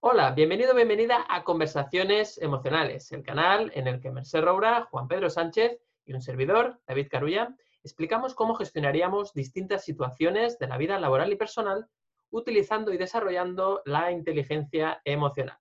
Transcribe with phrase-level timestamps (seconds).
[0.00, 5.28] Hola, bienvenido, bienvenida a Conversaciones Emocionales, el canal en el que Merced Roura, Juan Pedro
[5.28, 11.32] Sánchez y un servidor, David Carulla, explicamos cómo gestionaríamos distintas situaciones de la vida laboral
[11.32, 11.88] y personal
[12.30, 15.58] utilizando y desarrollando la inteligencia emocional.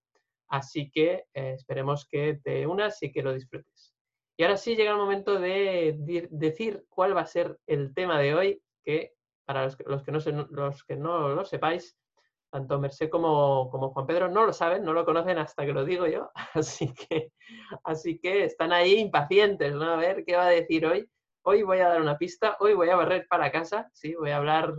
[0.48, 3.94] Así que esperemos que te unas y que lo disfrutes.
[4.40, 5.94] Y ahora sí llega el momento de
[6.30, 9.12] decir cuál va a ser el tema de hoy, que
[9.44, 11.94] para los que, no, los que no lo sepáis,
[12.50, 15.84] tanto Merced como, como, Juan Pedro no lo saben, no lo conocen hasta que lo
[15.84, 17.34] digo yo, así que,
[17.84, 19.84] así que están ahí impacientes, ¿no?
[19.84, 21.06] A ver qué va a decir hoy.
[21.42, 24.38] Hoy voy a dar una pista, hoy voy a barrer para casa, sí, voy a
[24.38, 24.72] hablar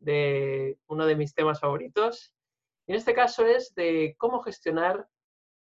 [0.00, 2.34] de uno de mis temas favoritos.
[2.86, 5.08] Y en este caso es de cómo gestionar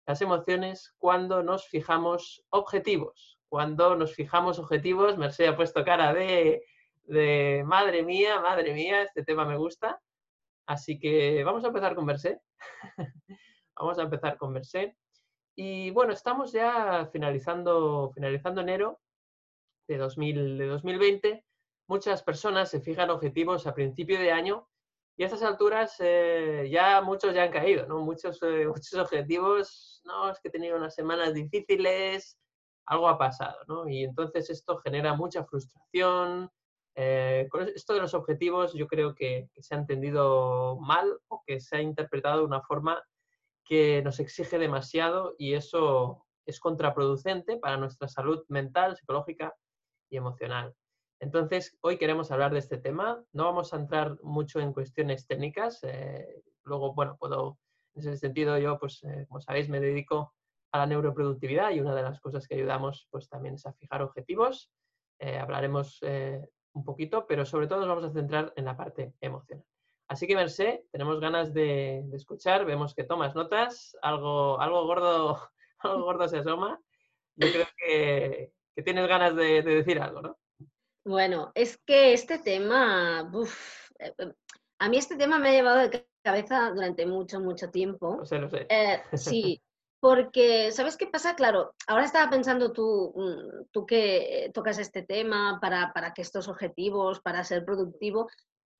[0.05, 6.63] las emociones cuando nos fijamos objetivos, cuando nos fijamos objetivos, Merced ha puesto cara de,
[7.03, 10.01] de madre mía, madre mía, este tema me gusta.
[10.65, 12.37] Así que vamos a empezar con Merced.
[13.75, 14.93] vamos a empezar con Merced.
[15.55, 18.99] Y bueno, estamos ya finalizando, finalizando enero
[19.87, 21.45] de, 2000, de 2020.
[21.87, 24.67] Muchas personas se fijan objetivos a principio de año
[25.15, 27.99] y a estas alturas eh, ya muchos ya han caído, ¿no?
[27.99, 32.37] Muchos, eh, muchos objetivos, no, es que he tenido unas semanas difíciles,
[32.87, 33.87] algo ha pasado, ¿no?
[33.87, 36.49] Y entonces esto genera mucha frustración.
[36.95, 41.59] Eh, con esto de los objetivos yo creo que, se ha entendido mal o que
[41.59, 43.03] se ha interpretado de una forma
[43.65, 49.53] que nos exige demasiado y eso es contraproducente para nuestra salud mental, psicológica
[50.09, 50.73] y emocional.
[51.19, 53.21] Entonces, hoy queremos hablar de este tema.
[53.33, 55.79] No vamos a entrar mucho en cuestiones técnicas.
[55.83, 57.59] Eh, luego, bueno, puedo,
[57.95, 60.33] en ese sentido, yo, pues, eh, como sabéis, me dedico
[60.71, 64.01] a la neuroproductividad y una de las cosas que ayudamos pues también es a fijar
[64.01, 64.71] objetivos.
[65.19, 66.41] Eh, hablaremos eh,
[66.73, 69.65] un poquito, pero sobre todo nos vamos a centrar en la parte emocional.
[70.07, 76.03] Así que, Mercé, tenemos ganas de, escuchar, vemos que tomas notas, algo, algo, gordo, algo
[76.03, 76.79] gordo se asoma.
[77.35, 78.53] Yo creo que,
[78.83, 80.37] tienes ganas de, decir algo, ¿no?
[81.03, 83.31] Bueno, es que este tema,
[83.99, 84.13] eh,
[84.79, 88.17] a mí este tema me ha llevado de cabeza durante mucho, mucho tiempo.
[88.17, 88.67] Lo sé, lo sé.
[89.13, 89.61] sí,
[89.99, 91.35] Porque, ¿sabes qué pasa?
[91.35, 97.19] Claro, ahora estaba pensando tú, mm, tú que tocas este tema para, que estos objetivos,
[97.21, 98.29] para ser productivo,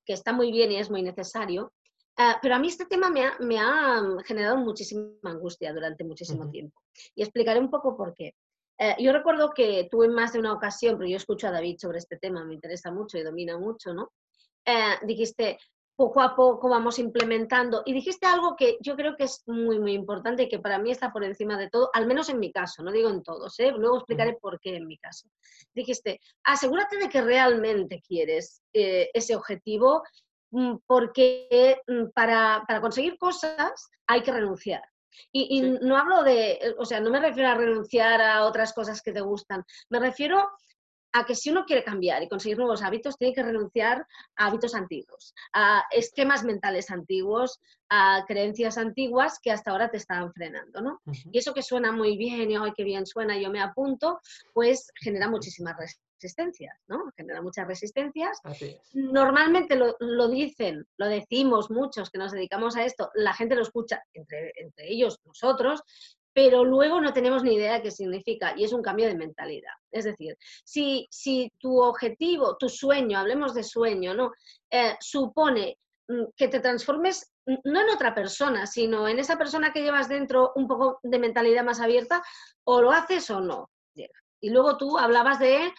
[0.05, 1.73] que está muy bien y es muy necesario,
[2.17, 6.79] ah, pero a mí este tema me ha, generado muchísima angustia durante muchísimo tiempo.
[7.15, 8.35] Y explicaré un poco por qué.
[8.79, 11.77] Eh, yo recuerdo que tú en más de una ocasión, pero yo escucho a David
[11.79, 14.11] sobre este tema, me interesa mucho y domina mucho, ¿no?
[14.63, 15.57] Eh, dijiste,
[15.97, 17.81] poco a poco vamos implementando.
[17.85, 20.91] Y dijiste algo que yo creo que es muy, muy importante y que para mí
[20.91, 23.71] está por encima de todo, al menos en mi caso, no digo en todos, ¿eh?
[23.75, 25.27] luego explicaré por qué en mi caso.
[25.73, 30.03] Dijiste, asegúrate de que realmente quieres eh, ese objetivo
[30.51, 34.83] mm, porque mm, para, conseguir cosas hay que renunciar.
[35.31, 39.01] Y, y no hablo de, o sea, no me refiero a renunciar a otras cosas
[39.01, 40.47] que te gustan, me refiero
[41.13, 44.05] a que si uno quiere cambiar y conseguir nuevos hábitos, tiene que renunciar
[44.35, 47.59] a hábitos antiguos, a esquemas mentales antiguos,
[47.89, 51.01] a creencias antiguas que hasta ahora te estaban frenando, ¿no?
[51.31, 54.19] Y eso que suena muy bien y hoy qué bien suena, yo me apunto,
[54.53, 57.11] pues genera muchísimas resistencias, ¿no?
[57.15, 58.39] Genera muchas resistencias.
[58.93, 63.61] Normalmente lo, lo, dicen, lo decimos muchos que nos dedicamos a esto, la gente lo
[63.61, 65.81] escucha, entre, entre ellos nosotros,
[66.37, 69.73] pero luego no tenemos ni idea de qué significa y es un cambio de mentalidad.
[69.91, 74.33] Es decir, si, si tu objetivo, tu sueño, hablemos de sueño, ¿no?
[74.69, 79.81] Eh, supone mm, que te transformes no en otra persona, sino en esa persona que
[79.81, 82.21] llevas dentro un poco de mentalidad más abierta,
[82.65, 83.71] o lo haces o no.
[84.39, 85.73] Y luego tú hablabas de,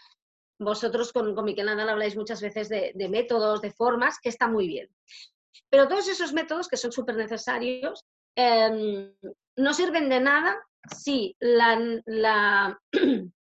[0.59, 4.67] vosotros con, con Miquel Nadal habláis muchas veces de, métodos, de formas, que está muy
[4.67, 4.89] bien.
[5.71, 8.05] Pero todos esos métodos que son súper necesarios
[8.35, 9.15] em,
[9.59, 10.57] no sirven de nada
[10.97, 12.79] si la,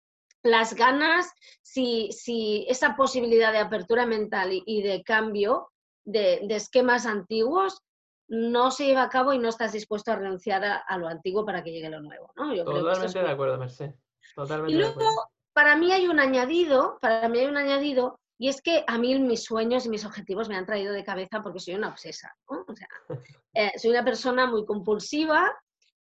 [0.43, 1.31] las ganas,
[1.61, 5.69] si, si, esa posibilidad de apertura mental y, de cambio
[6.03, 7.81] de, esquemas antiguos
[8.29, 11.63] no se lleva a cabo y no estás dispuesto a renunciar a, lo antiguo para
[11.63, 12.33] que llegue lo nuevo.
[12.35, 12.53] ¿no?
[12.63, 13.93] Totalmente de acuerdo, Merced.
[14.67, 18.83] y luego, para mí hay un añadido, para mí hay un añadido, y es que
[18.85, 21.89] a mí mis sueños y mis objetivos me han traído de cabeza porque soy una
[21.89, 22.35] obsesa.
[23.59, 25.51] Eh, soy una persona muy compulsiva,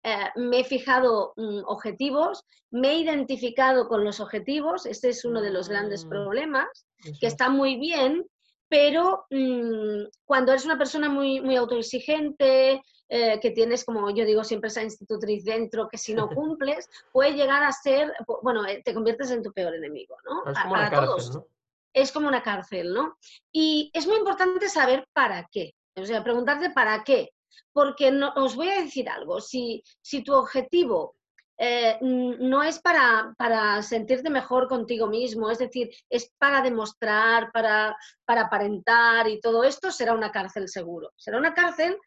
[0.07, 5.41] eh, me he fijado mm, objetivos, me he identificado con los objetivos, ese es uno
[5.41, 6.85] de los grandes mm, problemas,
[7.19, 8.23] que está muy bien,
[8.69, 14.43] pero mm, cuando eres una persona muy, muy autoexigente, eh, que tienes, como yo digo
[14.43, 18.13] siempre, esa institutriz dentro, que si no cumples, puede llegar a ser,
[18.43, 20.51] bueno, eh, te conviertes en tu peor enemigo, ¿no?
[20.51, 21.47] Es como una cárcel, ¿no?
[21.93, 23.17] Es como una cárcel, ¿no?
[23.51, 25.73] Y es muy importante saber para qué.
[25.95, 27.31] O sea, preguntarte para qué
[27.71, 31.15] porque no, os voy a decir algo, si, si tu objetivo
[31.57, 37.95] eh, no es para, para, sentirte mejor contigo mismo, es decir, es para demostrar, para,
[38.25, 41.11] para aparentar y todo esto, será una cárcel seguro.
[41.15, 41.97] Será una cárcel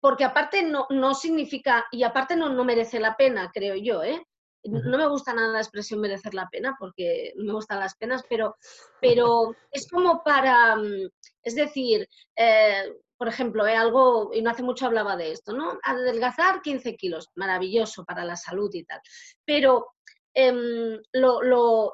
[0.00, 4.22] porque aparte no, no significa, y aparte no, no merece la pena, creo yo, ¿eh?
[4.64, 8.56] No me gusta nada la expresión merecer la pena porque me gustan las penas, pero,
[9.00, 11.08] pero es como para, mm,
[11.42, 12.06] es decir,
[12.36, 15.78] eh, por ejemplo, eh, algo, y no hace mucho hablaba de esto, ¿no?
[15.82, 19.00] Adelgazar 15 kilos, maravilloso para la salud y tal.
[19.44, 19.88] Pero
[20.34, 21.92] em, lo,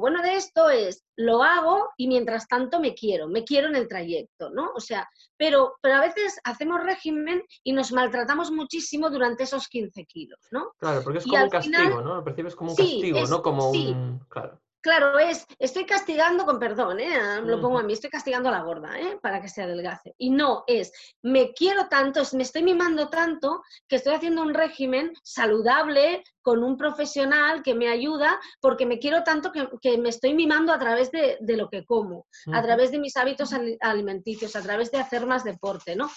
[0.00, 3.86] bueno de esto es, lo hago y mientras tanto me quiero, me quiero en el
[3.86, 4.72] trayecto, ¿no?
[4.74, 10.04] O sea, pero, pero a veces hacemos régimen y nos maltratamos muchísimo durante esos 15
[10.06, 10.72] kilos, ¿no?
[10.78, 12.16] Claro, porque es como un castigo, ¿no?
[12.16, 14.18] Lo percibes como un castigo, no como un...
[14.28, 14.60] Claro.
[14.86, 17.16] Claro, es, estoy castigando con perdón, ¿eh?
[17.20, 19.18] Ah, lo pongo a mí, estoy castigando a la gorda, ¿eh?
[19.20, 20.14] Para que se adelgace.
[20.16, 20.92] Y no, es,
[21.22, 26.76] me quiero tanto, me estoy mimando tanto que estoy haciendo un régimen saludable con un
[26.76, 31.36] profesional que me ayuda porque me quiero tanto que, me estoy mimando a través de,
[31.40, 33.50] lo que como, a través de mis hábitos
[33.80, 36.08] alimenticios, a través de hacer más deporte, ¿no?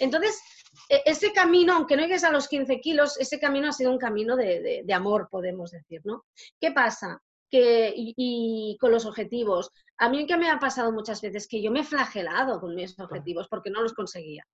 [0.00, 0.42] Entonces,
[0.88, 3.98] e, ese camino, aunque no llegues a los 15 kilos, ese camino ha sido un
[3.98, 6.24] camino de, de amor, podemos decir, ¿no?
[6.60, 7.22] ¿Qué pasa?
[7.56, 9.70] Que, y, con los objetivos.
[9.98, 12.98] A mí que me ha pasado muchas veces que yo me he flagelado con mis
[12.98, 14.46] objetivos porque no los conseguía.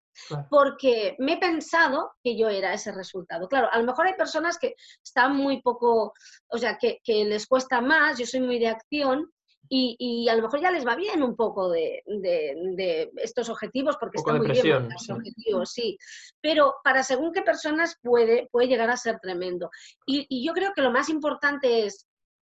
[0.48, 3.48] Porque me he pensado que yo era ese resultado.
[3.48, 6.12] Claro, a lo mejor hay personas que están muy poco,
[6.48, 9.32] o sea, que, que les cuesta más, yo soy muy de acción,
[9.68, 13.96] y, y, a lo mejor ya les va bien un poco de, de, estos objetivos
[13.98, 15.96] porque están muy bien los objetivos, sí.
[16.42, 19.70] Pero para según qué personas puede, puede llegar a ser tremendo.
[20.04, 22.06] Y, y, yo creo que lo más importante es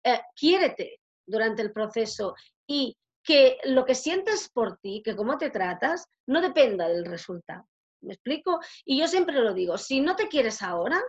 [0.05, 2.35] eh, quiérete durante el proceso
[2.67, 7.69] y que lo que sientes por ti, que cómo te tratas, no dependa del resultado.
[8.01, 8.61] ¿Me explico?
[8.85, 11.01] Y yo siempre lo digo, si no te quieres ahora,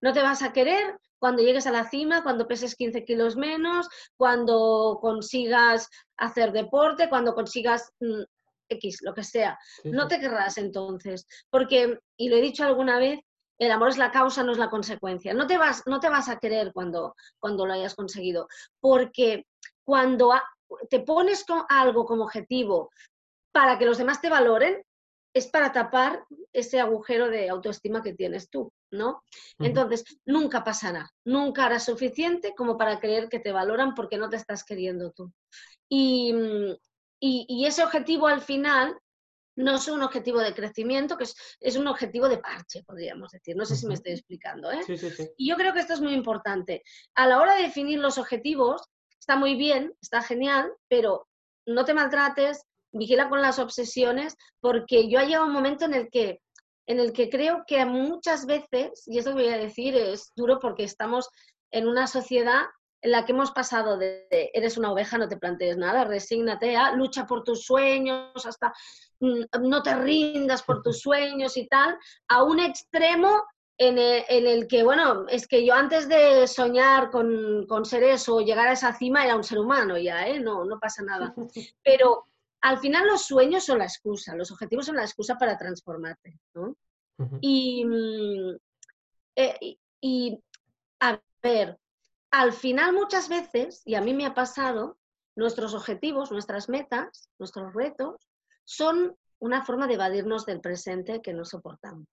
[0.00, 3.88] no te vas a querer cuando llegues a la cima, cuando peses 15 kilos menos,
[4.16, 5.88] cuando consigas
[6.18, 8.22] hacer deporte, cuando consigas mm,
[8.68, 9.58] X, lo que sea.
[9.84, 13.20] No te querrás entonces, porque, y lo he dicho alguna vez,
[13.58, 15.34] el amor es la causa, no es la consecuencia.
[15.34, 18.48] No te vas, no te vas a querer cuando, cuando lo hayas conseguido,
[18.80, 19.46] porque
[19.84, 20.32] cuando
[20.90, 22.90] te pones con algo como objetivo
[23.52, 24.82] para que los demás te valoren,
[25.34, 29.24] es para tapar ese agujero de autoestima que tienes tú, ¿no?
[29.58, 34.36] Entonces, nunca pasará, nunca hará suficiente como para creer que te valoran porque no te
[34.36, 35.32] estás queriendo tú.
[35.88, 36.76] y,
[37.20, 38.96] y ese objetivo al final
[39.56, 41.24] no es un objetivo de crecimiento, que
[41.60, 43.56] es, un objetivo de parche, podríamos decir.
[43.56, 44.70] No sé si me estoy explicando.
[44.70, 44.80] ¿eh?
[45.36, 46.82] Y yo creo que esto es muy importante.
[47.14, 48.82] A la hora de definir los objetivos,
[49.18, 51.28] está muy bien, está genial, pero
[51.66, 56.10] no te maltrates, vigila con las obsesiones, porque yo ha llegado un momento en el
[56.10, 56.40] que
[56.86, 60.58] en el que creo que muchas veces, y esto que voy a decir es duro
[60.60, 61.30] porque estamos
[61.70, 62.64] en una sociedad
[63.04, 66.92] en la que hemos pasado de, eres una oveja, no te plantees nada, resígnate a
[66.92, 68.72] lucha por tus sueños, hasta
[69.20, 73.44] mm, no te rindas por tus sueños y tal, a un extremo
[73.76, 78.72] en el, que, bueno, es que yo antes de soñar con, ser eso, llegar a
[78.72, 80.40] esa cima, era un ser humano ya, ¿eh?
[80.40, 81.34] No, no pasa nada.
[81.84, 82.24] Pero
[82.62, 86.74] al final los sueños son la excusa, los objetivos son la excusa para transformarte, ¿no?
[87.42, 88.56] y, mm,
[89.36, 90.40] eh, y,
[91.00, 91.78] a ver,
[92.34, 94.98] al final muchas veces, y a mí me ha pasado,
[95.36, 98.28] nuestros objetivos, nuestras metas, nuestros retos,
[98.64, 102.06] son una forma de evadirnos del presente que no soportamos.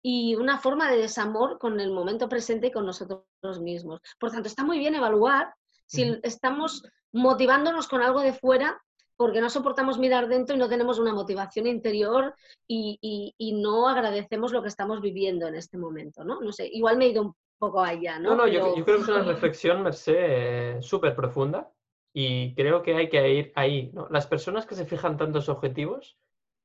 [0.00, 4.00] y una forma de desamor con el momento presente y con nosotros mismos.
[4.18, 5.52] Por tanto, está muy bien evaluar
[5.86, 8.80] si estamos motivándonos con algo de fuera
[9.16, 12.34] porque no soportamos mirar dentro y no tenemos una motivación interior
[12.68, 16.40] y, no agradecemos lo que estamos viviendo en este momento, ¿no?
[16.40, 18.30] No sé, igual me he ido un poco allá, ¿no?
[18.30, 21.70] No, no, yo, creo que es una reflexión, Merced, eh, súper profunda
[22.12, 24.08] y creo que hay que ir ahí, ¿no?
[24.10, 26.16] Las personas que se fijan tantos objetivos,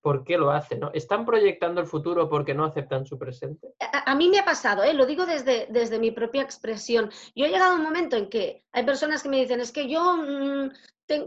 [0.04, 0.82] ¿por qué lo hacen?
[0.82, 0.92] ¿no?
[0.94, 3.74] ¿Están proyectando el futuro porque no aceptan su presente?
[3.80, 4.94] A, mí me ha pasado, ¿eh?
[4.94, 7.10] lo digo desde, desde mi propia expresión.
[7.36, 9.90] Yo he llegado a un momento en que hay personas que me dicen, es que
[9.90, 10.72] yo mm,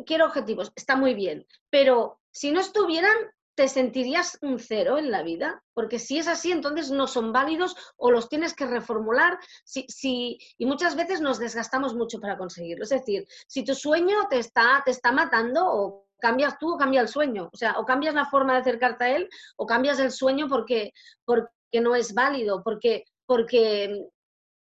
[0.04, 3.16] quiero objetivos, está muy bien, pero si no estuvieran,
[3.56, 5.62] ¿te sentirías un cero en la vida?
[5.74, 10.38] Porque si es así, entonces no son válidos o los tienes que reformular si, si,
[10.58, 12.84] y muchas veces nos desgastamos mucho para conseguirlo.
[12.84, 17.00] Es decir, si tu sueño te está, te está matando o cambias tú o cambia
[17.00, 20.10] el sueño, o sea, o cambias la forma de acercarte a él o cambias el
[20.10, 20.92] sueño porque,
[21.24, 24.06] porque no es válido, porque, porque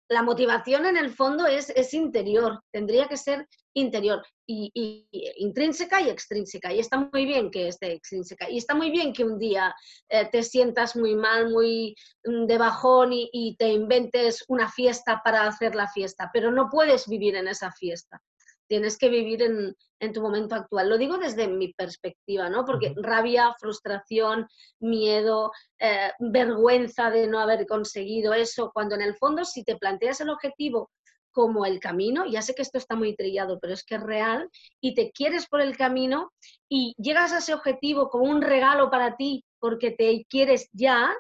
[0.10, 5.08] la motivación en el fondo es, es interior, tendría que ser interior y,
[5.38, 6.72] intrínseca y extrínseca.
[6.72, 8.50] Y está muy bien que esté extrínseca.
[8.50, 9.76] Y está muy bien que un día
[10.10, 15.22] eh, te sientas muy mal, muy mm, de bajón y, y, te inventes una fiesta
[15.24, 18.22] para hacer la fiesta, pero no puedes vivir en esa fiesta
[18.68, 19.76] tienes que vivir en,
[20.14, 20.88] tu momento actual.
[20.88, 22.64] Lo digo desde mi perspectiva, ¿no?
[22.64, 24.48] Porque rabia, frustración,
[24.80, 30.22] miedo, eh, vergüenza de no haber conseguido eso, cuando en el fondo si te planteas
[30.22, 30.92] el objetivo
[31.32, 34.50] como el camino, ya sé que esto está muy trillado, pero es que es real,
[34.80, 36.32] y te quieres por el camino
[36.70, 41.14] y llegas a ese objetivo como un regalo para ti porque te quieres ya,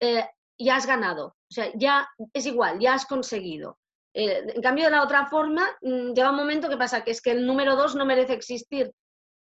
[0.00, 0.24] eh,
[0.58, 1.26] ya has ganado.
[1.50, 3.79] O sea, ya es igual, ya has conseguido.
[4.12, 7.20] Eh, en cambio, de la otra forma, mm, llega un momento que pasa que es
[7.20, 8.92] que el número dos no merece existir.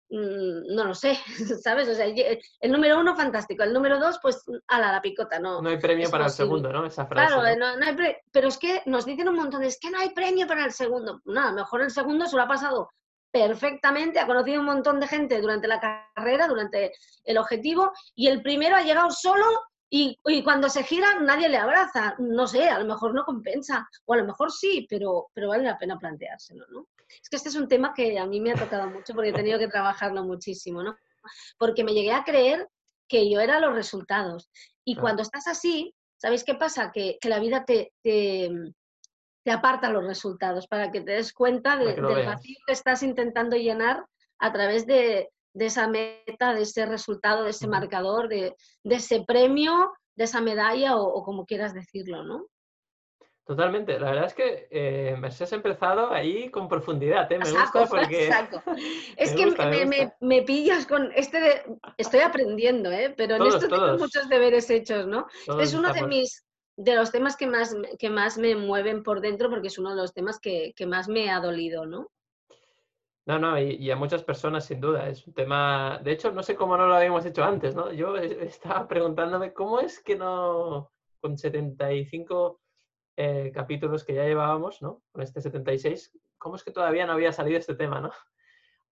[0.09, 1.17] Mm, no lo sé,
[1.63, 1.87] ¿sabes?
[1.89, 3.63] O sea, el número uno, fantástico.
[3.63, 5.61] El número dos, pues, a la, picota, ¿no?
[5.61, 6.85] No hay premio para el segundo, ¿no?
[6.85, 7.33] Esa frase.
[7.33, 7.85] Claro, ¿no?
[7.85, 10.71] hay pero es que nos dicen un montón es que no hay premio para el
[10.71, 11.21] segundo.
[11.25, 12.89] No, a lo mejor el segundo se lo ha pasado
[13.31, 15.81] perfectamente, ha conocido un montón de gente durante la
[16.15, 16.93] carrera, durante
[17.25, 19.45] el objetivo, y el primero ha llegado solo
[19.89, 22.15] y, cuando se gira nadie le abraza.
[22.19, 25.63] No sé, a lo mejor no compensa, o a lo mejor sí, pero, pero vale
[25.63, 26.87] la pena planteárselo, ¿no?
[27.07, 29.33] Es que este es un tema que a mí me ha tocado mucho porque he
[29.33, 30.95] tenido que trabajarlo muchísimo, ¿no?
[31.57, 32.67] Porque me llegué a creer
[33.07, 34.49] que yo era los resultados.
[34.83, 36.91] Y cuando estás así, ¿sabéis qué pasa?
[36.91, 38.49] Que, la vida te, te,
[39.47, 44.03] aparta los resultados para que te des cuenta del vacío que estás intentando llenar
[44.39, 49.93] a través de, de esa meta, de ese resultado, de ese marcador, de, ese premio,
[50.15, 52.47] de esa medalla o, como quieras decirlo, ¿no?
[53.45, 53.97] Totalmente.
[53.99, 57.31] La verdad es que eh, me has empezado ahí con profundidad.
[57.31, 57.37] ¿eh?
[57.37, 58.29] Me gusta porque...
[59.15, 61.39] Es que me, pillas con este...
[61.39, 61.63] De...
[61.97, 63.13] Estoy aprendiendo, ¿eh?
[63.15, 65.27] pero en esto tengo muchos deberes hechos, ¿no?
[65.59, 66.43] es uno de mis
[66.77, 70.01] de los temas que más, que más me mueven por dentro porque es uno de
[70.01, 72.11] los temas que, que más me ha dolido, ¿no?
[73.25, 75.09] No, no, y, a muchas personas sin duda.
[75.09, 77.91] Es un tema, de hecho, no sé cómo no lo habíamos hecho antes, ¿no?
[77.91, 82.61] Yo estaba preguntándome cómo es que no, con 75
[83.17, 85.01] eh, capítulos que ya llevábamos, ¿no?
[85.11, 88.11] Con este 76, ¿cómo es que todavía no había salido este tema, ¿no?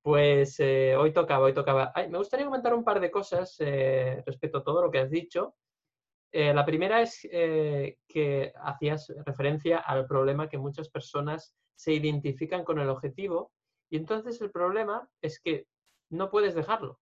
[0.02, 1.94] Pues eh, hoy tocaba, hoy tocaba.
[2.10, 5.56] me gustaría comentar un par de cosas eh, respecto a todo lo que has dicho.
[6.34, 12.90] la primera es que hacías referencia al problema que muchas personas se identifican con el
[12.90, 13.54] objetivo
[13.94, 15.68] y entonces el problema es que
[16.10, 17.00] no puedes dejarlo,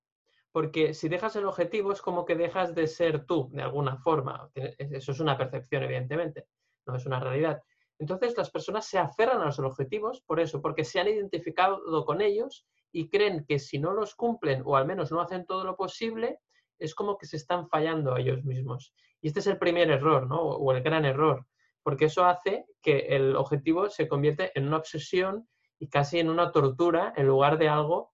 [0.52, 4.52] porque si dejas el objetivo es como que dejas de ser tú, de alguna forma.
[4.54, 6.48] Eso es una percepción, evidentemente,
[6.86, 7.62] no es una realidad.
[7.98, 12.20] Entonces las personas se aferran a los objetivos por eso, porque se han identificado con
[12.20, 15.78] ellos y creen que si no los cumplen o al menos no hacen todo lo
[15.78, 16.40] posible,
[16.78, 18.94] es como que se están fallando a ellos mismos.
[19.22, 20.42] Y este es el primer error, ¿no?
[20.42, 21.46] O el gran error,
[21.84, 25.48] porque eso hace que el objetivo se convierte en una obsesión
[25.82, 28.14] y casi en una tortura en lugar de algo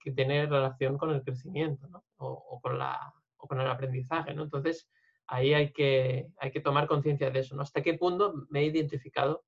[0.00, 1.86] que tiene relación con el crecimiento
[2.16, 4.32] o, con la, o, con el aprendizaje.
[4.32, 4.44] ¿no?
[4.44, 4.88] Entonces,
[5.26, 7.54] ahí hay que, hay que tomar conciencia de eso.
[7.54, 7.60] ¿no?
[7.60, 9.44] ¿Hasta qué punto me he identificado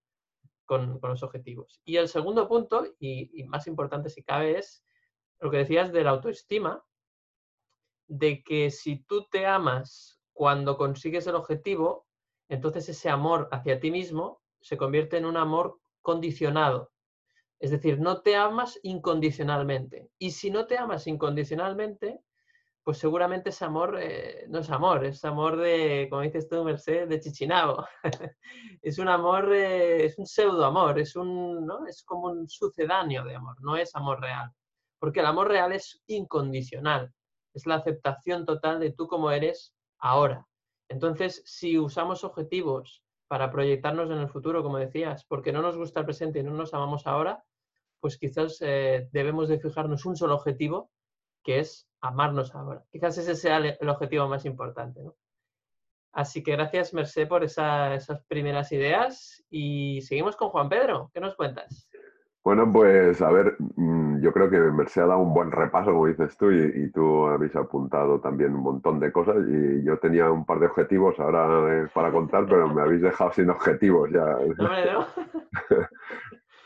[0.67, 1.81] con, con los objetivos?
[1.87, 4.85] Y el segundo punto, y, más importante si cabe, es
[5.41, 6.85] lo que decías de la autoestima,
[8.09, 12.07] de que si tú te amas cuando consigues el objetivo,
[12.51, 16.91] entonces ese amor hacia ti mismo se convierte en un amor condicionado.
[17.61, 20.11] Es decir, no te amas incondicionalmente.
[20.19, 22.21] Y si no te amas incondicionalmente,
[22.89, 27.09] pues seguramente ese amor eh, no es amor, es amor de, como dices tú, Merced,
[27.09, 27.85] de chichinabo.
[28.83, 31.87] es un amor, es un pseudo amor, es, un, ¿no?
[31.87, 34.51] es como un sucedáneo de amor, no es amor real.
[34.99, 37.13] Porque el amor real es incondicional,
[37.53, 40.47] es la aceptación total de tú como eres ahora.
[40.89, 46.01] Entonces, si usamos objetivos para proyectarnos en el futuro, como decías, porque no nos gusta
[46.01, 47.45] el presente y no nos amamos ahora,
[48.01, 50.91] pues quizás eh, debemos de fijarnos un solo objetivo,
[51.45, 52.85] que es amarnos ahora.
[52.91, 55.03] Quizás ese sea el objetivo más importante.
[55.03, 55.15] ¿no?
[56.13, 61.11] Así que gracias, Merced, por esas primeras ideas y seguimos con Juan Pedro.
[61.13, 61.89] ¿Qué nos cuentas?
[62.43, 63.57] Bueno, pues a ver,
[64.21, 67.55] yo creo que Merced ha dado un buen repaso, como dices tú, y, tú habéis
[67.57, 69.37] apuntado también un montón de cosas.
[69.49, 73.51] Y yo tenía un par de objetivos ahora para contar, pero me habéis dejado sin
[73.51, 74.25] objetivos ya.
[74.59, 75.07] No,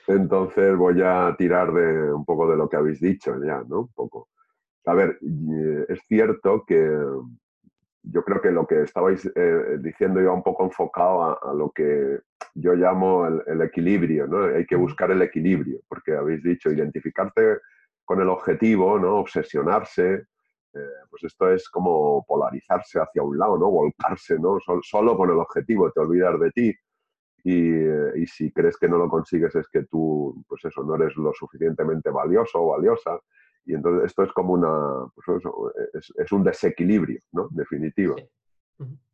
[0.09, 3.81] Entonces voy a tirar de un poco de lo que habéis dicho ya, ¿no?
[3.83, 4.29] Un poco.
[4.87, 5.19] A ver,
[5.89, 6.91] es cierto que
[8.03, 12.21] yo creo que lo que estabais eh, diciendo iba un poco enfocado a, lo que
[12.55, 14.45] yo llamo el, equilibrio, ¿no?
[14.45, 17.59] Hay que buscar el equilibrio, porque habéis dicho identificarte
[18.05, 19.19] con el objetivo, ¿no?
[19.19, 20.27] Obsesionarse,
[20.75, 23.71] eh, pues esto es como polarizarse hacia un lado, ¿no?
[23.71, 24.59] Volcarse, ¿no?
[24.83, 26.75] solo con el objetivo, te olvidas de ti.
[27.45, 31.17] Y, y, si crees que no lo consigues es que tú, pues eso, no eres
[31.17, 33.19] lo suficientemente valioso o valiosa.
[33.65, 37.49] Y entonces esto es como una, pues es, un desequilibrio, ¿no?
[37.51, 38.17] Definitivo.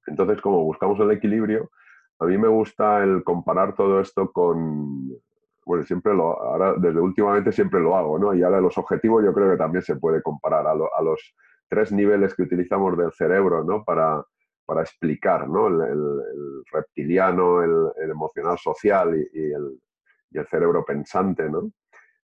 [0.06, 1.70] Entonces, como buscamos el equilibrio,
[2.18, 5.10] a mí me gusta el comparar todo esto con,
[5.64, 8.34] bueno, siempre lo, ahora desde últimamente siempre lo hago, ¿no?
[8.34, 11.34] Y ahora los objetivos yo creo que también se puede comparar a, los
[11.68, 13.84] tres niveles que utilizamos del cerebro, ¿no?
[13.84, 14.24] Para,
[14.64, 15.68] para explicar, ¿no?
[15.68, 16.24] El,
[16.72, 19.78] reptiliano, el, emocional social y, y, el,
[20.30, 21.70] y el cerebro pensante, ¿no?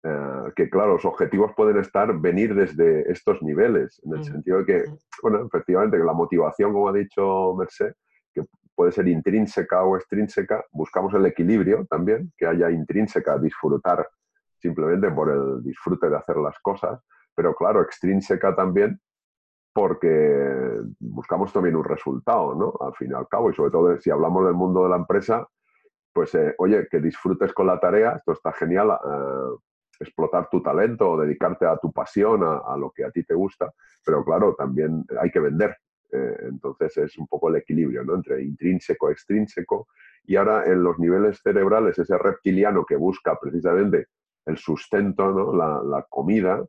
[0.05, 4.59] Eh, que claro, los objetivos pueden estar, venir desde estos niveles, en el mm, sentido
[4.59, 4.85] de que,
[5.23, 7.95] bueno, efectivamente, que la motivación, como ha dicho Merced,
[8.33, 14.09] que puede ser intrínseca o extrínseca, buscamos el equilibrio también, que haya intrínseca, disfrutar
[14.57, 17.01] simplemente por el disfrute de hacer las cosas,
[17.35, 19.01] pero claro, extrínseca también
[19.73, 22.75] porque buscamos también un resultado, ¿no?
[22.85, 25.47] Al fin y al cabo, y sobre todo si hablamos del mundo de la empresa,
[26.13, 29.57] pues eh, oye, que disfrutes con la tarea, esto está genial, eh,
[29.99, 33.73] explotar tu talento o dedicarte a tu pasión, a, lo que a ti te gusta,
[34.05, 35.77] pero claro, también hay que vender.
[36.11, 38.15] Eh, entonces es un poco el equilibrio ¿no?
[38.15, 39.89] entre intrínseco, extrínseco.
[40.25, 44.07] Y ahora en los niveles cerebrales, ese reptiliano que busca precisamente
[44.47, 45.55] el sustento, ¿no?
[45.55, 46.65] la, comida,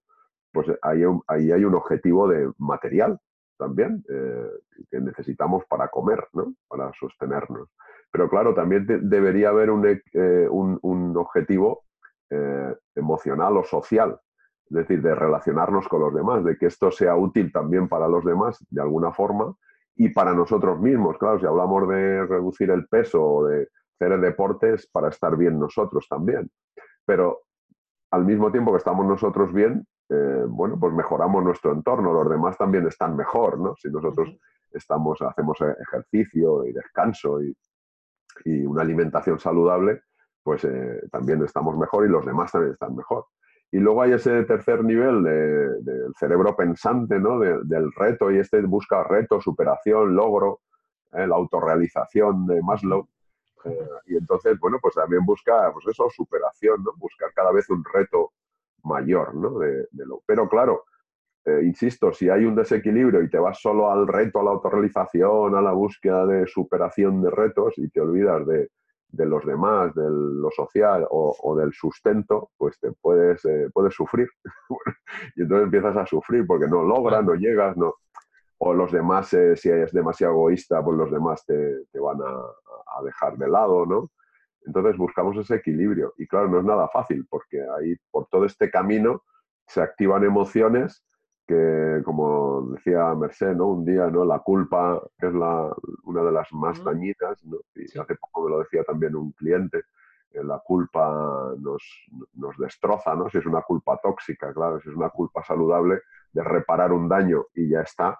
[0.51, 3.19] pues ahí, ahí, hay un objetivo de material
[3.57, 4.49] también eh,
[4.89, 6.53] que necesitamos para comer, ¿no?
[6.67, 7.69] para sostenernos.
[8.11, 11.83] Pero claro, también debería haber un, eh, un, un objetivo
[12.29, 14.19] eh, emocional o social,
[14.65, 18.23] es decir, de relacionarnos con los demás, de que esto sea útil también para los
[18.23, 19.55] demás de alguna forma
[19.95, 21.17] y para nosotros mismos.
[21.17, 23.67] Claro, si hablamos de reducir el peso o de
[23.99, 26.49] hacer deportes para estar bien nosotros también.
[27.05, 27.41] Pero
[28.11, 32.57] al mismo tiempo que estamos nosotros bien, eh, bueno, pues mejoramos nuestro entorno, los demás
[32.57, 33.75] también están mejor, ¿no?
[33.75, 34.35] Si nosotros
[34.71, 37.55] estamos, hacemos ejercicio y descanso y,
[38.45, 40.01] y una alimentación saludable,
[40.43, 43.25] pues eh, también estamos mejor y los demás también están mejor.
[43.71, 47.39] Y luego hay ese tercer nivel del cerebro pensante, ¿no?
[47.39, 50.61] del reto, y este busca reto, superación, logro,
[51.13, 51.27] ¿eh?
[51.27, 53.07] la autorrealización de Maslow.
[53.65, 56.93] Eh, y entonces, bueno, pues también busca, pues eso, superación, ¿no?
[56.97, 58.31] Buscar cada vez un reto
[58.83, 59.59] mayor, ¿no?
[59.59, 60.85] De, lo, pero claro,
[61.63, 65.61] insisto, si hay un desequilibrio y te vas solo al reto, a la autorrealización, a
[65.61, 68.69] la búsqueda de superación de retos y te olvidas de,
[69.11, 74.29] de los demás, de lo social o, del sustento, pues te puedes, eh, puedes sufrir.
[75.35, 77.95] y entonces empiezas a sufrir porque no logras, no llegas, no.
[78.59, 83.37] O los demás, eh, si eres demasiado egoísta, pues los demás te, van a, dejar
[83.37, 84.11] de lado, ¿no?
[84.65, 86.13] Entonces buscamos ese equilibrio.
[86.17, 89.23] Y claro, no es nada fácil porque ahí por todo este camino
[89.65, 91.03] se activan emociones
[91.49, 93.69] que, como decía Merced, ¿no?
[93.69, 94.23] Un día, ¿no?
[94.23, 97.57] La culpa es la, una de las más dañinas, ¿no?
[97.75, 99.79] Y hace poco me lo decía también un cliente,
[100.29, 101.83] eh, la culpa nos,
[102.35, 103.31] nos, destroza, ¿no?
[103.31, 107.45] Si es una culpa tóxica, claro, si es una culpa saludable de reparar un daño
[107.55, 108.19] y ya está,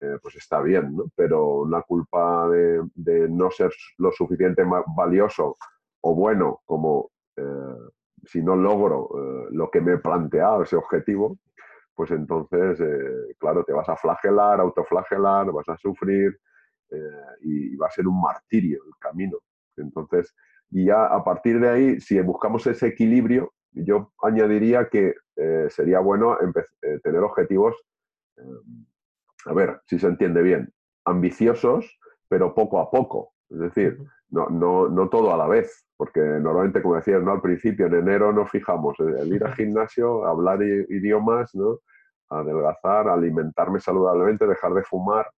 [0.00, 1.06] eh, pues está bien, ¿no?
[1.16, 4.62] Pero una culpa de, de, no ser lo suficiente
[4.96, 5.56] valioso
[6.02, 7.74] o bueno como eh,
[8.24, 9.08] si no logro
[9.50, 11.38] lo que me he planteado, ese objetivo,
[12.00, 16.34] pues entonces, eh, claro, te vas a flagelar, autoflagelar, vas a sufrir
[16.90, 16.96] eh,
[17.42, 19.36] y va a ser un martirio el camino.
[19.76, 20.34] Entonces,
[20.70, 26.00] y ya a partir de ahí, si buscamos ese equilibrio, yo añadiría que eh, sería
[26.00, 26.38] bueno
[27.02, 27.76] tener objetivos,
[29.44, 30.72] a ver si se entiende bien,
[31.04, 33.34] ambiciosos, pero poco a poco.
[33.50, 33.98] Es decir,
[34.30, 37.32] no, no, no todo a la vez, porque normalmente, como decías ¿no?
[37.32, 41.80] al principio, en enero nos fijamos el ir al gimnasio, hablar idiomas, ¿no?
[42.30, 45.30] adelgazar, alimentarme saludablemente, dejar de fumar,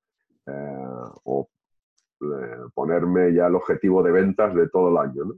[0.46, 0.87] eh,
[1.25, 1.48] o
[2.75, 5.25] ponerme ya el objetivo de ventas de todo el año.
[5.25, 5.35] ¿no?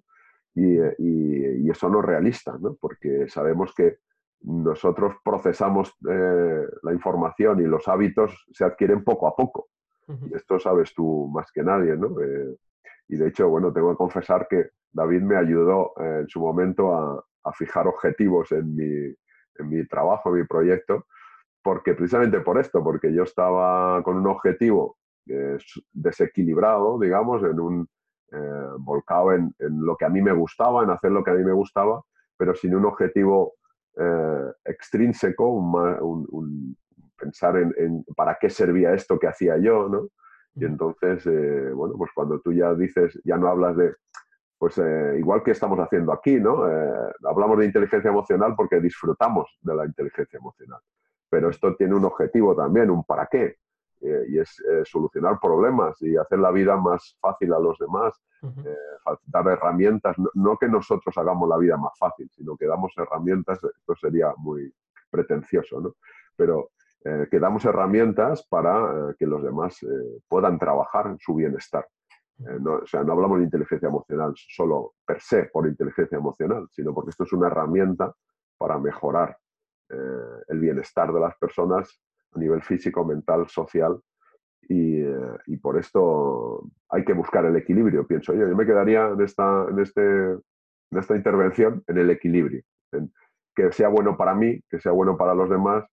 [0.56, 2.74] Y, y, eso no es realista, ¿no?
[2.78, 4.00] porque sabemos que
[4.42, 9.68] nosotros procesamos eh, la información y los hábitos se adquieren poco a poco.
[10.06, 12.20] Y esto sabes tú más que nadie, ¿no?
[12.20, 12.58] Eh,
[13.08, 16.94] y de hecho, bueno, tengo que confesar que David me ayudó eh, en su momento
[16.94, 19.14] a, fijar objetivos en mi,
[19.58, 21.06] en mi, trabajo, en mi proyecto,
[21.62, 24.96] porque precisamente por esto, porque yo estaba con un objetivo
[25.92, 27.88] desequilibrado, digamos, en un
[28.78, 31.44] volcado en, en, lo que a mí me gustaba, en hacer lo que a mí
[31.44, 32.02] me gustaba,
[32.38, 33.56] pero sin un objetivo
[33.96, 35.62] eh, extrínseco,
[37.16, 40.08] pensar en, para qué servía esto que hacía yo, ¿no?
[40.56, 43.94] Y entonces, eh, bueno, pues cuando tú ya dices, ya no hablas de,
[44.56, 46.62] pues eh, igual que estamos haciendo aquí, ¿no?
[47.24, 50.80] hablamos de inteligencia emocional porque disfrutamos de la inteligencia emocional,
[51.28, 53.56] pero esto tiene un objetivo también, un para qué.
[54.04, 58.12] Eh, y es eh, solucionar problemas y hacer la vida más fácil a los demás,
[58.42, 58.76] eh,
[59.24, 63.96] dar herramientas, no, que nosotros hagamos la vida más fácil, sino que damos herramientas, esto
[63.96, 64.70] sería muy
[65.08, 65.94] pretencioso, ¿no?
[66.36, 66.72] pero
[67.30, 69.78] que damos herramientas para que los demás
[70.26, 71.86] puedan trabajar en su bienestar.
[72.38, 76.94] no, o sea, no hablamos de inteligencia emocional solo per se por inteligencia emocional, sino
[76.94, 78.10] porque esto es una herramienta
[78.56, 79.36] para mejorar
[80.48, 82.00] el bienestar de las personas
[82.34, 84.00] a nivel físico, mental, social,
[84.68, 85.02] y,
[85.46, 88.48] y, por esto hay que buscar el equilibrio, pienso yo.
[88.48, 92.62] Yo me quedaría en esta, en este, en esta intervención en el equilibrio,
[92.92, 93.12] en
[93.54, 95.84] que sea bueno para mí, que sea bueno para los demás,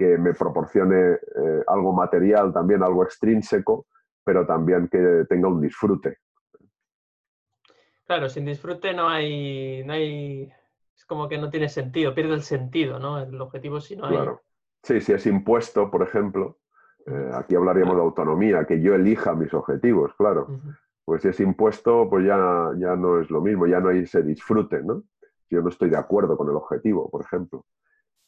[0.00, 3.86] que me proporcione eh, algo material también, algo extrínseco,
[4.24, 6.16] pero también que tenga un disfrute.
[8.06, 10.50] Claro, sin disfrute no hay, no hay,
[10.96, 13.18] es como que no tiene sentido, pierde el sentido, ¿no?
[13.18, 14.16] El objetivo si no hay.
[14.16, 14.40] Claro.
[14.82, 16.60] Sí, si es impuesto, por ejemplo,
[17.04, 20.48] eh, aquí hablaríamos de autonomía, que yo elija mis objetivos, claro.
[21.04, 24.22] Pues si es impuesto, pues ya, ya no es lo mismo, ya no hay ese
[24.22, 25.02] disfrute, ¿no?
[25.46, 27.66] Si yo no estoy de acuerdo con el objetivo, por ejemplo.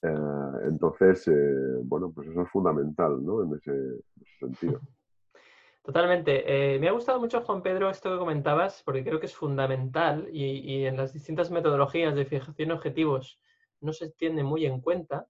[0.03, 3.43] Eh, entonces, eh, bueno, pues eso es fundamental, ¿no?
[3.43, 4.03] En ese,
[4.38, 4.81] sentido.
[5.83, 6.79] Totalmente.
[6.79, 10.85] me ha gustado mucho, Juan Pedro, esto que comentabas, porque creo que es fundamental y,
[10.85, 13.41] en las distintas metodologías de fijación de objetivos
[13.81, 15.27] no se tiene muy en cuenta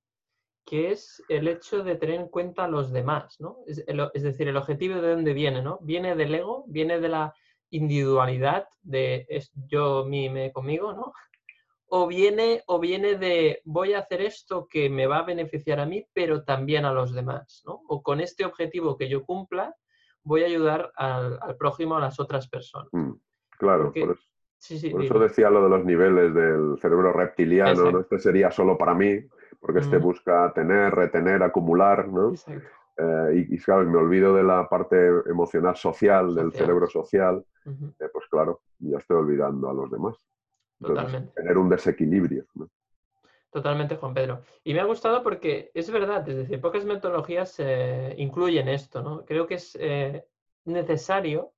[0.66, 3.60] que es el hecho de tener en cuenta a los demás, ¿no?
[3.66, 5.78] Es, decir, el objetivo de dónde viene, ¿no?
[5.80, 7.34] Viene del ego, viene de la
[7.70, 11.14] individualidad, de es yo, mí, me, conmigo, ¿no?
[11.94, 15.84] O viene, o viene de voy a hacer esto que me va a beneficiar a
[15.84, 17.82] mí, pero también a los demás, ¿no?
[17.86, 19.76] O con este objetivo que yo cumpla,
[20.22, 22.88] voy a ayudar al, prójimo, a las otras personas.
[22.92, 23.12] Mm,
[23.58, 28.00] claro, por eso, decía lo de los niveles del cerebro reptiliano, ¿no?
[28.00, 29.18] Este sería solo para mí,
[29.60, 32.32] porque este busca tener, retener, acumular, ¿no?
[32.96, 38.26] Eh, y, claro, me olvido de la parte emocional social, del cerebro social, eh, pues
[38.30, 40.16] claro, ya estoy olvidando a los demás.
[40.82, 41.32] Totalmente.
[41.34, 42.44] tener un desequilibrio.
[42.54, 42.68] ¿no?
[43.50, 44.42] Totalmente, Juan Pedro.
[44.64, 49.24] Y me ha gustado porque es verdad, es decir, pocas metodologías eh, incluyen esto, ¿no?
[49.24, 49.78] Creo que es
[50.64, 51.52] necesario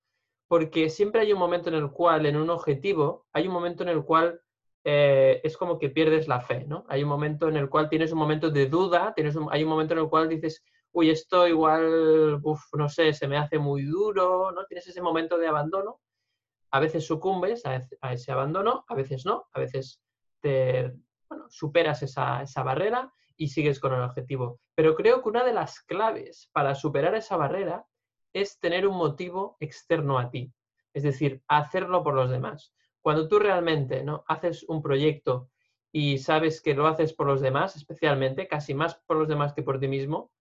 [0.49, 3.89] porque siempre hay un momento en el cual, en un objetivo, hay un momento en
[3.89, 4.41] el cual
[4.85, 6.85] eh, es como que pierdes la fe, ¿no?
[6.89, 9.95] Hay un momento en el cual tienes un momento de duda, tienes hay un momento
[9.95, 14.65] en el cual dices, uy, esto igual, no sé, se me hace muy duro, ¿no?
[14.67, 16.01] Tienes ese momento de abandono.
[16.75, 20.03] A veces sucumbes a, ese abandono, a veces no, a veces
[20.41, 20.93] te,
[21.49, 24.59] superas esa, barrera y sigues con el objetivo.
[24.75, 27.87] Pero creo que una de las claves para superar esa barrera
[28.33, 30.53] es tener un motivo externo a ti,
[30.93, 32.75] es decir, hacerlo por los demás.
[33.01, 34.25] Cuando tú realmente ¿no?
[34.27, 35.51] haces un proyecto
[35.93, 39.63] y sabes que lo haces por los demás, especialmente, casi más por los demás que
[39.63, 40.33] por ti mismo,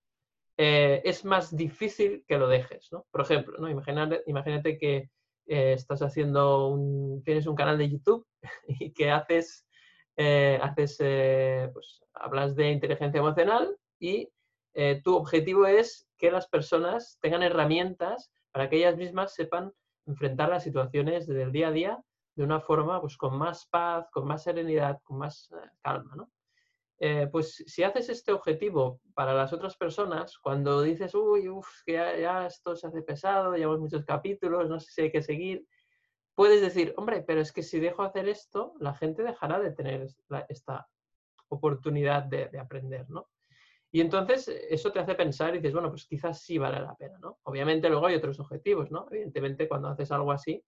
[0.57, 2.91] eh, es más difícil que lo dejes.
[2.91, 3.05] ¿no?
[3.11, 3.69] Por ejemplo, ¿no?
[3.69, 5.11] imagínate, imagínate que
[5.47, 8.25] eh, estás haciendo un, tienes un canal de YouTube
[8.67, 9.65] y que haces,
[10.17, 10.97] eh, haces
[11.73, 14.29] pues, hablas de inteligencia emocional y
[15.03, 19.71] tu objetivo es que las personas tengan herramientas para que ellas mismas sepan
[20.07, 22.03] enfrentar las situaciones del día a día
[22.35, 26.31] de una forma pues con más paz, con más serenidad, con más eh, calma, ¿no?
[26.99, 31.93] Eh, pues si haces este objetivo para las otras personas, cuando dices, uy, uff, que
[31.93, 35.65] ya, esto se hace pesado, llevamos muchos capítulos, no sé si hay que seguir,
[36.35, 40.07] puedes decir, hombre, pero es que si dejo hacer esto, la gente dejará de tener
[40.49, 40.87] esta
[41.49, 43.29] oportunidad de, de, aprender, ¿no?
[43.91, 47.19] Y entonces eso te hace pensar y dices, bueno, pues quizás sí vale la pena,
[47.19, 47.37] ¿no?
[47.43, 49.07] Obviamente luego hay otros objetivos, ¿no?
[49.11, 50.63] Evidentemente cuando haces algo así,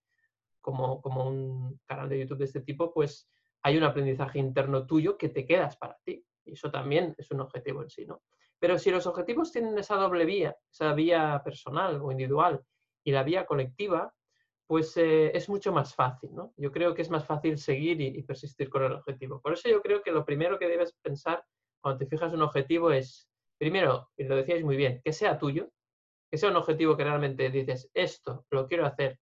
[0.61, 3.29] como, como un canal de YouTube de este tipo, pues
[3.65, 6.23] hay un aprendizaje interno tuyo que te quedas para ti.
[6.45, 8.21] Y eso también es un objetivo en sí, ¿no?
[8.59, 12.63] Pero si los objetivos tienen esa doble vía, esa vía personal o individual,
[13.03, 14.13] y la vía colectiva,
[14.67, 16.53] pues eh, es mucho más fácil, ¿no?
[16.57, 19.41] Yo creo que es más fácil seguir y, persistir con el objetivo.
[19.41, 21.43] Por eso yo creo que lo primero que debes pensar
[21.81, 25.71] cuando te fijas un objetivo es, primero, y lo decíais muy bien, que sea tuyo,
[26.29, 29.17] que sea un objetivo que realmente dices, esto lo quiero hacer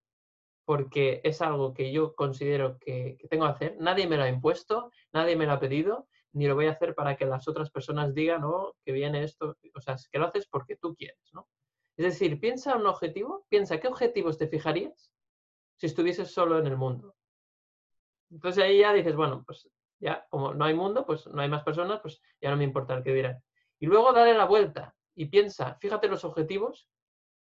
[0.66, 4.92] porque es algo que yo considero que, tengo que hacer, nadie me lo ha impuesto,
[5.12, 8.14] nadie me lo ha pedido, ni lo voy a hacer para que las otras personas
[8.14, 11.48] digan, oh, que viene esto, o sea, que lo haces porque tú quieres, ¿no?
[11.96, 15.12] Es decir, piensa un objetivo, piensa qué objetivos te fijarías
[15.78, 17.16] si estuvieses solo en el mundo.
[18.32, 21.64] Entonces ahí ya dices, bueno, pues ya como no hay mundo, pues no hay más
[21.64, 23.44] personas, pues ya no me importa el que dirán.
[23.80, 26.90] Y luego dale la vuelta y piensa, fíjate los objetivos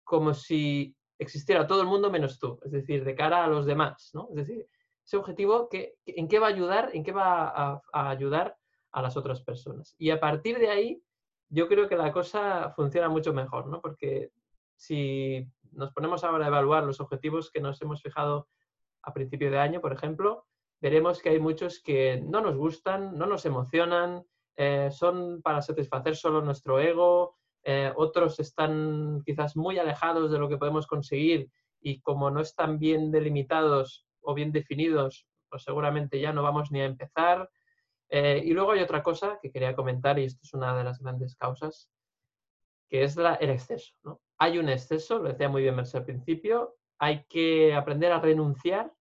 [0.05, 4.11] como si existiera todo el mundo menos tú, es decir, de cara a los demás,
[4.13, 4.29] ¿no?
[4.31, 4.67] Es decir,
[5.05, 6.91] ese objetivo, que, ¿en qué va a ayudar?
[6.93, 8.57] ¿En qué va a, a ayudar
[8.91, 9.95] a las otras personas?
[9.97, 11.03] Y a partir de ahí,
[11.49, 13.81] yo creo que la cosa funciona mucho mejor, ¿no?
[13.81, 14.31] Porque
[14.75, 18.47] si nos ponemos ahora a evaluar los objetivos que nos hemos fijado
[19.01, 20.45] a principio de año, por ejemplo,
[20.79, 26.15] veremos que hay muchos que no nos gustan, no nos emocionan, eh, son para satisfacer
[26.15, 31.49] solo nuestro ego, eh, otros están quizás muy alejados de lo que podemos conseguir
[31.81, 36.81] y como no están bien delimitados o bien definidos, pues seguramente ya no vamos ni
[36.81, 37.49] a empezar.
[38.09, 40.99] Eh, y luego hay otra cosa que quería comentar, y esto es una de las
[40.99, 41.89] grandes causas,
[42.89, 43.93] que es la, el exceso.
[44.37, 48.91] Hay un exceso, lo decía muy bien Mercedes al principio, hay que aprender a renunciar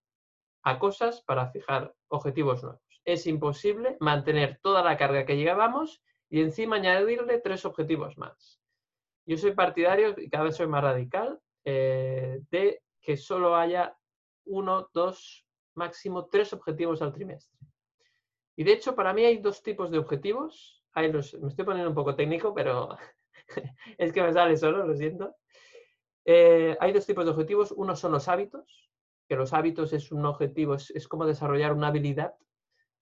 [0.62, 2.82] a cosas para fijar objetivos nuevos.
[3.04, 8.60] Es imposible mantener toda la carga que llevábamos y encima añadirle tres objetivos más.
[9.26, 13.96] Yo soy partidario, y cada vez soy más radical, eh, de que solo haya
[14.46, 17.58] uno, dos, máximo tres objetivos al trimestre.
[18.56, 20.84] Y de hecho, para mí hay dos tipos de objetivos.
[20.94, 22.96] Los, me estoy poniendo un poco técnico, pero
[23.98, 25.36] es que me sale solo, lo siento.
[26.24, 27.72] Eh, hay dos tipos de objetivos.
[27.72, 28.90] Uno son los hábitos,
[29.28, 32.34] que los hábitos es un objetivo, es, como desarrollar una habilidad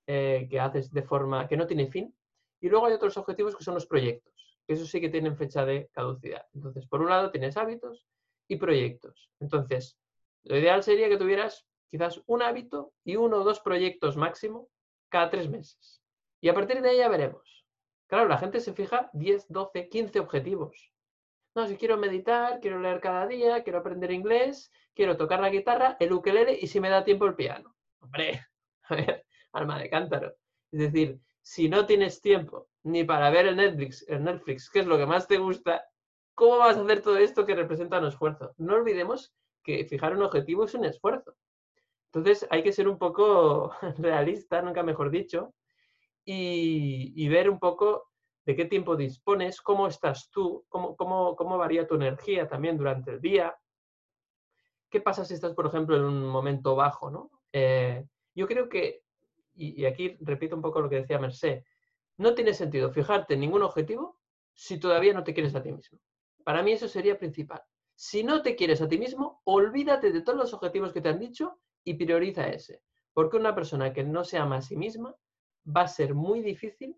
[0.06, 2.14] eh, que haces de forma que no tiene fin.
[2.60, 4.34] Y luego hay otros objetivos que son los proyectos,
[4.66, 6.44] que eso sí que tienen fecha de caducidad.
[6.54, 8.06] Entonces, por un lado tienes hábitos
[8.48, 9.30] y proyectos.
[9.40, 9.98] Entonces,
[10.44, 14.68] lo ideal sería que tuvieras quizás un hábito y uno o dos proyectos máximo
[15.08, 16.02] cada tres meses.
[16.40, 17.64] Y a partir de ahí ya veremos.
[18.06, 20.92] Claro, la gente se fija 10, 12, 15 objetivos.
[21.54, 25.96] No, si quiero meditar, quiero leer cada día, quiero aprender inglés, quiero tocar la guitarra,
[25.98, 27.74] el ukelele y si me da tiempo el piano.
[28.00, 28.46] Hombre,
[29.52, 30.34] alma de cántaro.
[30.70, 34.86] Es decir, si no tienes tiempo ni para ver el Netflix, el Netflix, que es
[34.86, 35.84] lo que más te gusta,
[36.34, 38.52] ¿cómo vas a hacer todo esto que representa un esfuerzo?
[38.56, 39.32] No olvidemos
[39.62, 41.36] que fijar un objetivo es un esfuerzo.
[42.06, 45.54] Entonces hay que ser un poco realista, nunca mejor dicho,
[46.24, 48.10] y, ver un poco
[48.44, 53.20] de qué tiempo dispones, cómo estás tú, cómo, cómo, varía tu energía también durante el
[53.20, 53.56] día.
[54.90, 57.08] ¿Qué pasa si estás, por ejemplo, en un momento bajo?
[57.08, 57.30] ¿no?
[57.52, 58.04] Eh,
[58.34, 59.05] yo creo que,
[59.56, 61.62] y, aquí repito un poco lo que decía Merced,
[62.18, 64.20] no tiene sentido fijarte en ningún objetivo
[64.54, 65.98] si todavía no te quieres a ti mismo.
[66.44, 67.62] Para mí eso sería principal.
[67.94, 71.18] Si no te quieres a ti mismo, olvídate de todos los objetivos que te han
[71.18, 72.82] dicho y prioriza ese.
[73.12, 75.16] Porque una persona que no se ama a sí misma
[75.66, 76.96] va a ser muy difícil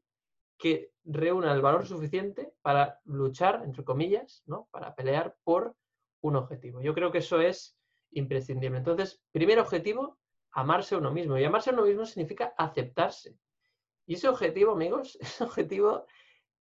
[0.59, 4.69] que reúna el valor suficiente para luchar, entre comillas, ¿no?
[4.73, 5.77] para pelear por
[6.21, 6.81] un objetivo.
[6.83, 7.79] Yo creo que eso es
[8.11, 8.79] imprescindible.
[8.79, 10.19] Entonces, primer objetivo,
[10.61, 11.39] amarse a uno mismo.
[11.39, 13.37] Y amarse a uno mismo significa aceptarse.
[14.07, 16.07] Y ese objetivo, amigos, ese objetivo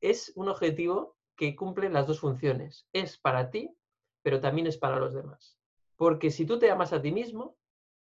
[0.01, 2.88] es un objetivo que cumple las dos funciones.
[2.93, 3.75] Es para ti,
[4.21, 5.57] pero también es para los demás.
[5.95, 7.57] Porque si tú te amas a ti mismo,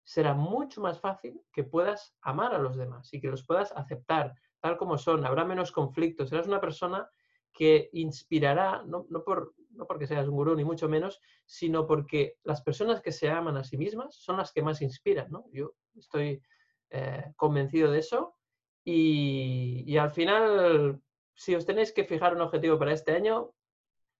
[0.03, 4.34] será mucho más fácil que puedas amar a los demás y que los puedas aceptar
[4.60, 5.25] tal como son.
[5.25, 6.29] Habrá menos conflictos.
[6.29, 7.10] Serás una persona
[7.53, 12.62] que inspirará, no, por, no porque seas un gurú ni mucho menos, sino porque las
[12.62, 15.29] personas que se aman a sí mismas son las que más inspiran.
[15.29, 15.45] ¿no?
[15.51, 16.41] Yo estoy
[16.89, 18.36] eh, convencido de eso
[18.84, 21.01] y, y, al final,
[21.36, 23.53] si os tenéis que fijar un objetivo para este año,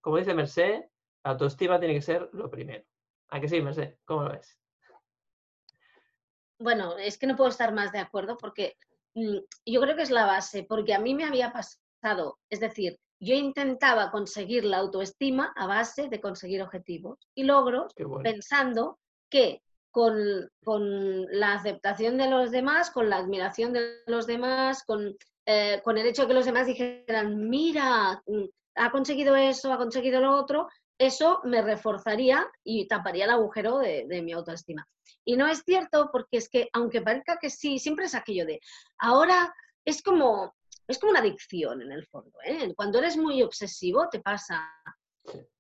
[0.02, 0.84] como dice Merced,
[1.24, 2.84] la autoestima tiene que ser lo primero.
[3.30, 3.98] ¿A que sí, Merced?
[4.06, 4.58] ¿Cómo lo ves?
[6.64, 8.78] bueno, es que no puedo estar más de acuerdo porque
[9.16, 13.00] mm, yo creo que es la base, porque a mí me había pasado, es decir,
[13.20, 19.62] yo intentaba conseguir la autoestima a base de conseguir objetivos y logros pensando que
[19.94, 25.98] con, la aceptación de los demás, con la admiración de los demás, con, eh, con
[25.98, 30.36] el hecho de que los demás dijeran, mira, mm, ha conseguido eso, ha conseguido lo
[30.36, 34.88] otro, eso me reforzaría y taparía el agujero de, mi autoestima.
[35.24, 38.60] Y no es cierto porque es que, aunque parezca que sí, siempre es aquello de,
[38.98, 39.54] ahora
[39.86, 40.56] es como,
[40.88, 42.32] es como una adicción en el fondo.
[42.46, 42.74] ¿eh?
[42.76, 44.68] Cuando eres muy obsesivo te pasa,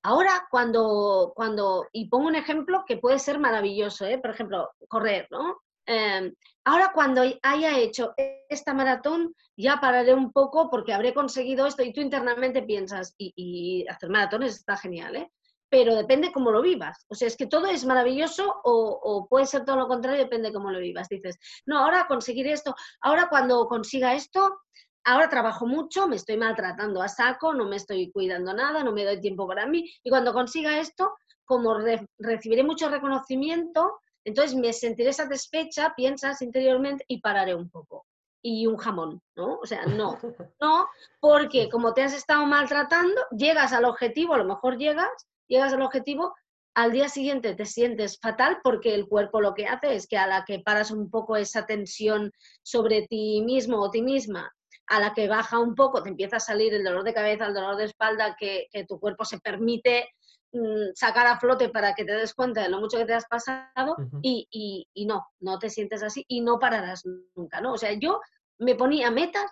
[0.03, 4.17] Ahora, cuando, cuando, y pongo un ejemplo que puede ser maravilloso, ¿eh?
[4.17, 5.61] por ejemplo, correr, ¿no?
[5.85, 6.33] Em,
[6.65, 8.13] ahora cuando haya hecho
[8.49, 13.85] esta maratón, ya pararé un poco porque habré conseguido esto y tú internamente piensas, y,
[13.89, 15.31] hacer maratones está genial, ¿eh?
[15.69, 17.05] pero depende cómo lo vivas.
[17.07, 20.53] O sea, es que todo es maravilloso o, o, puede ser todo lo contrario, depende
[20.53, 21.09] cómo lo vivas.
[21.09, 24.61] Dices, no, ahora conseguir esto, ahora cuando consiga esto,
[25.03, 29.05] ahora trabajo mucho, me estoy maltratando a saco, no me estoy cuidando nada, no me
[29.05, 31.13] doy tiempo para mí, y cuando consiga esto,
[31.45, 31.77] como
[32.19, 38.05] recibiré mucho reconocimiento, entonces me sentiré satisfecha, piensas interiormente y pararé un poco.
[38.41, 39.59] Y un jamón, ¿no?
[39.59, 40.17] O sea, no,
[40.61, 40.87] no,
[41.19, 45.11] porque como te has estado maltratando, llegas al objetivo, a lo mejor llegas,
[45.47, 46.33] llegas al objetivo,
[46.75, 50.27] al día siguiente te sientes fatal porque el cuerpo lo que hace es que a
[50.27, 52.31] la que paras un poco esa tensión
[52.63, 54.51] sobre ti mismo o ti misma,
[54.87, 57.53] a la que baja un poco, te empieza a salir el dolor de cabeza, el
[57.53, 60.09] dolor de espalda, que, que tu cuerpo se permite
[60.55, 63.25] Mm, sacar a flote para que te des cuenta de lo mucho que te has
[63.25, 64.47] pasado y,
[64.93, 67.03] y, no, no te sientes así y no pararás
[67.35, 67.73] nunca, ¿no?
[67.73, 68.21] O sea, yo
[68.59, 69.51] me ponía metas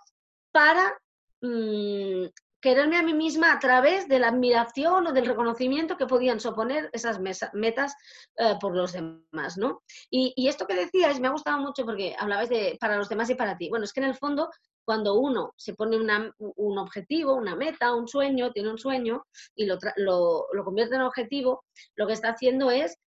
[0.51, 0.95] para
[1.41, 2.25] mm,
[2.61, 6.89] quererme a mí misma a través de la admiración o del reconocimiento que podían suponer
[6.93, 7.19] esas
[7.53, 7.95] metas
[8.37, 9.81] eh, por los demás, ¿no?
[10.09, 13.35] Y, esto que decías me ha gustado mucho porque hablabais de para los demás y
[13.35, 13.69] para ti.
[13.69, 14.49] Bueno, es que en el fondo
[14.85, 19.77] cuando uno se pone un objetivo, una meta, un sueño, tiene un sueño y lo,
[19.95, 21.63] lo, convierte en objetivo,
[21.95, 22.97] lo que está haciendo es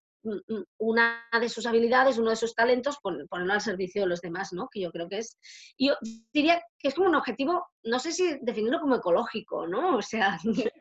[0.78, 4.68] una de sus habilidades, uno de sus talentos, ponerlo al servicio de los demás, ¿no?
[4.70, 5.38] Que yo creo que es,
[5.78, 5.94] yo
[6.32, 9.96] diría que es como un objetivo, no sé si definirlo como ecológico, ¿no?
[9.96, 10.38] O sea,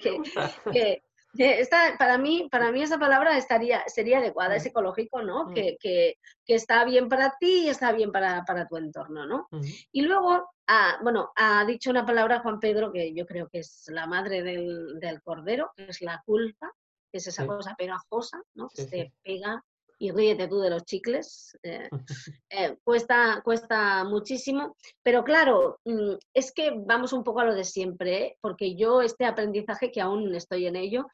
[0.71, 1.01] que,
[1.37, 5.51] esta, para, mí, para mí esa palabra estaría, sería adecuada, es ecológico, ¿no?
[5.51, 9.47] Que, que, que, está bien para ti y está bien para, para tu entorno, ¿no?
[9.91, 13.85] Y luego, ah, bueno, ha dicho una palabra Juan Pedro que yo creo que es
[13.87, 16.71] la madre del, del cordero, que es la culpa,
[17.13, 18.69] que es esa cosa pegajosa, ¿no?
[18.69, 19.63] Que se pega
[19.99, 21.87] y ríete tú de los chicles, eh,
[22.49, 24.75] eh, cuesta, cuesta muchísimo.
[25.03, 28.37] Pero claro, mm, es que vamos un poco a lo de siempre, ¿eh?
[28.41, 31.05] porque yo este aprendizaje, que aún estoy en ello,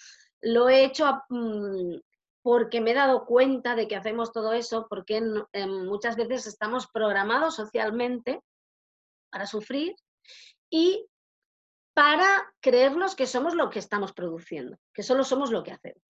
[0.41, 1.97] lo he hecho mm,
[2.41, 5.21] porque me he dado cuenta de que hacemos todo eso, porque
[5.67, 8.39] muchas veces estamos programados socialmente
[9.29, 9.93] para sufrir
[10.71, 11.05] y
[11.99, 16.01] para creernos que somos lo que estamos produciendo, que solo somos lo que hacemos.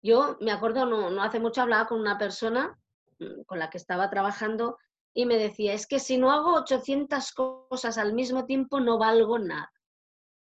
[0.00, 2.78] Yo me acuerdo, no, hace mucho hablaba con una persona
[3.18, 4.78] mm, con la que estaba trabajando
[5.12, 9.40] y me decía, es que si no hago 800 cosas al mismo tiempo no valgo
[9.40, 9.72] nada.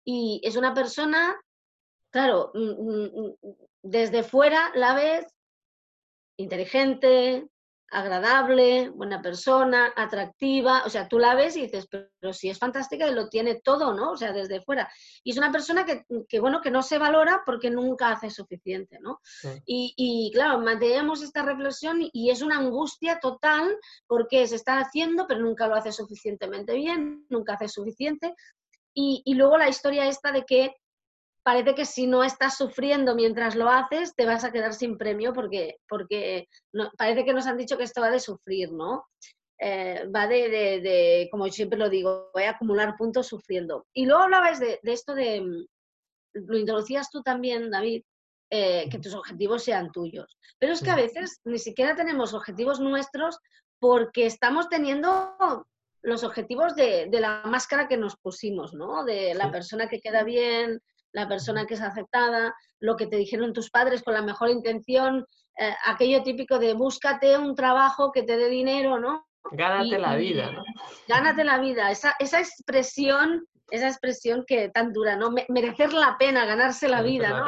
[0.04, 1.40] Y es una persona,
[2.10, 3.36] claro, mm, mm,
[3.84, 5.28] desde fuera la ves
[6.36, 7.48] inteligente,
[7.90, 13.08] agradable, buena persona, atractiva, o sea, tú la ves y dices, pero, si es fantástica
[13.08, 14.12] y lo tiene todo, ¿no?
[14.12, 14.92] O sea, desde fuera.
[15.24, 19.22] Y es una persona que, bueno, que no se valora porque nunca hace suficiente, ¿no?
[19.66, 25.26] Y, y, claro, mantenemos esta reflexión y es una angustia total porque se está haciendo,
[25.28, 28.36] pero nunca lo hace suficientemente bien, nunca hace suficiente.
[28.94, 30.76] Y, y luego la historia esta de que
[31.48, 35.32] parece que si no estás sufriendo mientras lo haces, te vas a quedar sin premio
[35.32, 36.50] porque, porque
[36.98, 39.06] parece que nos han dicho que esto va de sufrir, ¿no?
[39.58, 43.88] Eh, va de, de, como yo siempre lo digo, voy a acumular puntos sufriendo.
[43.94, 45.66] Y luego hablabas de, de esto de,
[46.34, 48.04] lo introducías tú también, David,
[48.50, 50.38] eh, que tus objetivos sean tuyos.
[50.60, 53.40] Pero es que a veces ni siquiera tenemos objetivos nuestros
[53.80, 55.34] porque estamos teniendo
[56.02, 59.06] los objetivos de, de la máscara que nos pusimos, ¿no?
[59.06, 60.82] De la persona que queda bien,
[61.12, 65.26] la persona que es aceptada, lo que te dijeron tus padres con la mejor intención,
[65.60, 69.26] eh, aquello típico de búscate un trabajo que te dé dinero, ¿no?
[69.52, 70.64] Gánate la vida, ¿no?
[71.08, 75.30] Gánate la vida, esa, esa expresión esa expresión que tan dura, ¿no?
[75.50, 77.46] Merecer la pena, ganarse la vida, ¿no?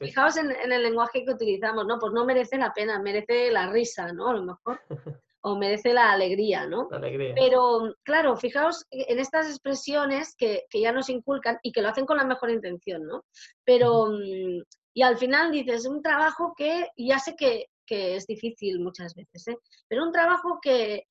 [0.00, 1.98] Fijaos en, en, el lenguaje que utilizamos, ¿no?
[2.00, 4.30] Pues no merece la pena, merece la risa, ¿no?
[4.30, 4.80] A lo mejor.
[5.46, 6.88] o merece la alegría, ¿no?
[7.34, 12.16] Pero, claro, fijaos en estas expresiones que, ya nos inculcan y que lo hacen con
[12.16, 13.24] la mejor intención, ¿no?
[13.62, 14.62] Pero, mm,
[14.94, 19.58] y al final dices, un trabajo que ya sé que, es difícil muchas veces, ¿eh?
[19.86, 21.02] Pero un trabajo que,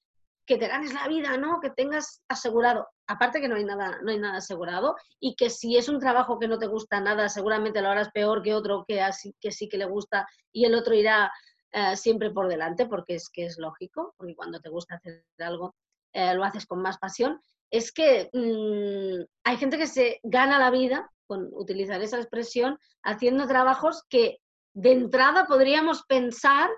[0.47, 1.59] que te ganes la vida, ¿no?
[1.61, 2.87] Que tengas asegurado.
[3.05, 6.39] Aparte que no hay nada, no hay nada asegurado y que si es un trabajo
[6.39, 9.69] que no te gusta nada, seguramente lo harás peor que otro que así que sí
[9.69, 11.31] que le gusta y el otro irá
[11.73, 15.75] eh, siempre por delante, porque es que es lógico, porque cuando te gusta hacer algo,
[16.13, 17.41] eh, lo haces con más pasión.
[17.71, 23.47] Es que mm, hay gente que se gana la vida, con utilizar esa expresión, haciendo
[23.47, 24.37] trabajos que
[24.75, 26.69] de entrada podríamos pensar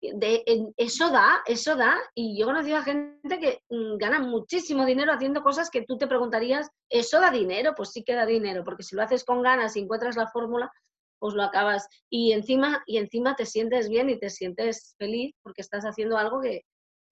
[0.00, 0.44] de,
[0.76, 5.12] eso da, eso da, y yo he conocido a gente que mm, gana muchísimo dinero
[5.12, 7.74] haciendo cosas que tú te preguntarías, ¿eso da dinero?
[7.76, 10.70] Pues sí que da dinero, porque si lo haces con ganas y encuentras la fórmula,
[11.18, 11.88] pues lo acabas.
[12.10, 16.40] Y encima, y encima te sientes bien y te sientes feliz porque estás haciendo algo
[16.40, 16.62] que,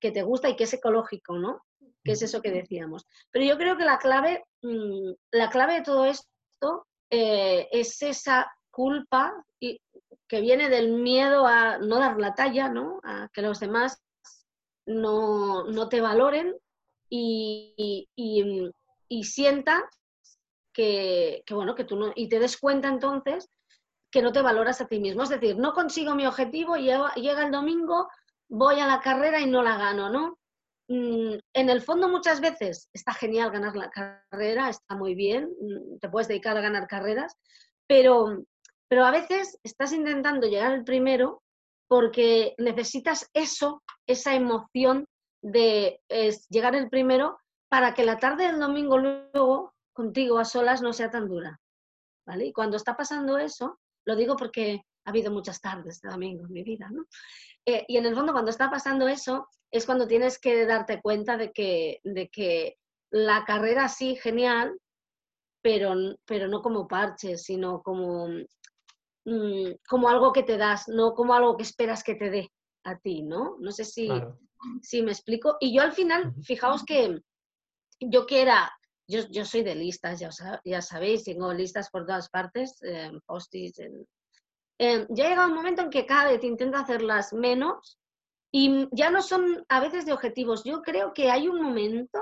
[0.01, 1.63] te gusta y que es ecológico, ¿no?
[2.03, 3.07] Que es eso que decíamos.
[3.31, 8.51] Pero yo creo que la clave, mm, la clave de todo esto eh, es esa
[8.73, 9.33] culpa
[10.33, 13.01] que viene del miedo a no dar la talla, ¿no?
[13.05, 14.03] A que los demás
[14.87, 16.57] no, te valoren
[17.09, 19.83] y, y, sientas
[20.73, 23.49] que, bueno, que tú no, y te des cuenta entonces
[24.13, 25.23] que no te valoras a ti mismo.
[25.23, 28.09] Es decir, no consigo mi objetivo, llega, el domingo,
[28.49, 30.39] voy a la carrera y no la gano, ¿no?
[30.89, 35.99] Mm, en el fondo muchas veces está genial ganar la carrera, está muy bien, mm,
[35.99, 37.35] te puedes dedicar a ganar carreras,
[37.89, 38.45] pero,
[38.89, 41.43] pero a veces estás intentando llegar al primero
[41.89, 45.07] porque necesitas eso, esa emoción
[45.43, 46.01] de
[46.51, 47.39] llegar el primero
[47.71, 51.59] para que la tarde del domingo luego contigo a solas no sea tan dura.
[52.27, 52.47] ¿Vale?
[52.47, 56.53] Y cuando está pasando eso, lo digo porque ha habido muchas tardes de domingo en
[56.53, 57.07] mi vida, ¿no?
[57.65, 61.37] Eh, y en el fondo, cuando está pasando eso, es cuando tienes que darte cuenta
[61.37, 62.77] de que, de que
[63.11, 64.79] la carrera sí, genial,
[65.63, 65.95] pero,
[66.25, 68.29] pero no como parche, sino como,
[69.25, 72.53] mm, como algo que te das, no como algo que esperas que te dé
[72.85, 73.57] a ti, ¿no?
[73.61, 74.09] No sé si,
[74.83, 75.57] si me explico.
[75.61, 77.21] Y yo al final, fijaos que
[78.01, 78.73] yo que era
[79.07, 80.31] yo, yo soy de listas, ya,
[80.65, 83.11] ya sabéis, tengo listas por todas partes, eh.
[84.79, 87.99] Eh, llega un momento en que cada vez intento hacerlas menos
[88.51, 90.65] y ya no son a veces de objetivos.
[90.65, 92.21] Yo creo que hay un momento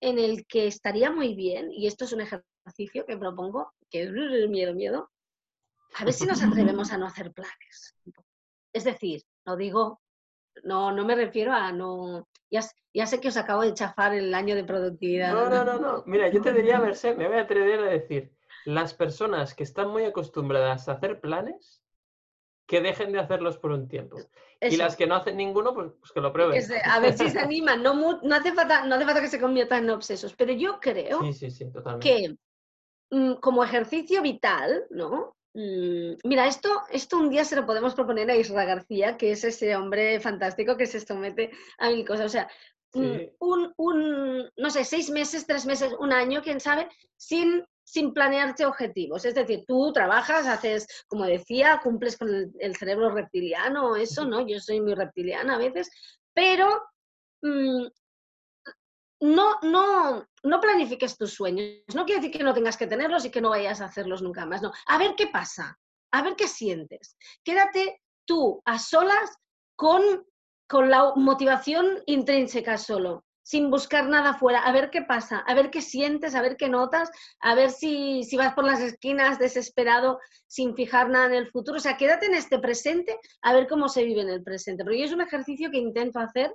[0.00, 4.74] en el que estaría muy bien, y esto es un ejercicio que propongo, que miedo,
[4.74, 5.10] miedo,
[5.94, 7.94] a ver si nos atrevemos a no hacer planes.
[8.72, 10.02] Es decir, no digo,
[10.62, 12.28] no, no me refiero a no,
[12.92, 15.32] ya, sé que os acabo de chafar el año de productividad.
[15.32, 16.02] No, no, no, no.
[16.06, 18.32] Mira, yo te diría, Merced, me voy a atrever a decir,
[18.64, 21.82] las personas que están muy acostumbradas a hacer planes,
[22.66, 24.18] que dejen de hacerlos por un tiempo.
[24.60, 26.62] Y las que no hacen ninguno, pues, pues que lo prueben.
[26.84, 27.82] a ver si se animan.
[27.82, 31.20] No, no, hace falta, no hace falta que se conviertan en obsesos, pero yo creo
[32.00, 32.36] que
[33.10, 35.36] mm, como ejercicio vital, ¿no?
[35.54, 39.44] Mm, mira, esto, esto un día se lo podemos proponer a Isra García, que es
[39.44, 42.26] ese hombre fantástico que se somete a mil cosas.
[42.26, 42.48] O sea,
[42.92, 48.66] mm, un, no sé, seis meses, tres meses, un año, quién sabe, sin, sin planearte
[48.66, 49.24] objetivos.
[49.24, 54.44] Es decir, tú trabajas, haces, como decía, cumples con el, cerebro reptiliano, eso, ¿no?
[54.46, 55.88] Yo soy muy reptiliana a veces,
[56.34, 56.82] pero
[57.42, 57.86] mm,
[59.24, 61.82] no, no, no planifiques tus sueños.
[61.94, 64.44] No quiere decir que no tengas que tenerlos y que no vayas a hacerlos nunca
[64.44, 64.60] más.
[64.60, 65.78] No, a ver qué pasa,
[66.12, 67.16] a ver qué sientes.
[67.42, 69.34] Quédate tú a solas
[69.76, 70.02] con,
[70.68, 75.70] con la motivación intrínseca solo, sin buscar nada fuera, a ver qué pasa, a ver
[75.70, 77.10] qué sientes, a ver qué notas,
[77.40, 81.78] a ver si, si vas por las esquinas desesperado sin fijar nada en el futuro.
[81.78, 84.84] O sea, quédate en este presente a ver cómo se vive en el presente.
[84.84, 86.54] Yo es un ejercicio que intento hacer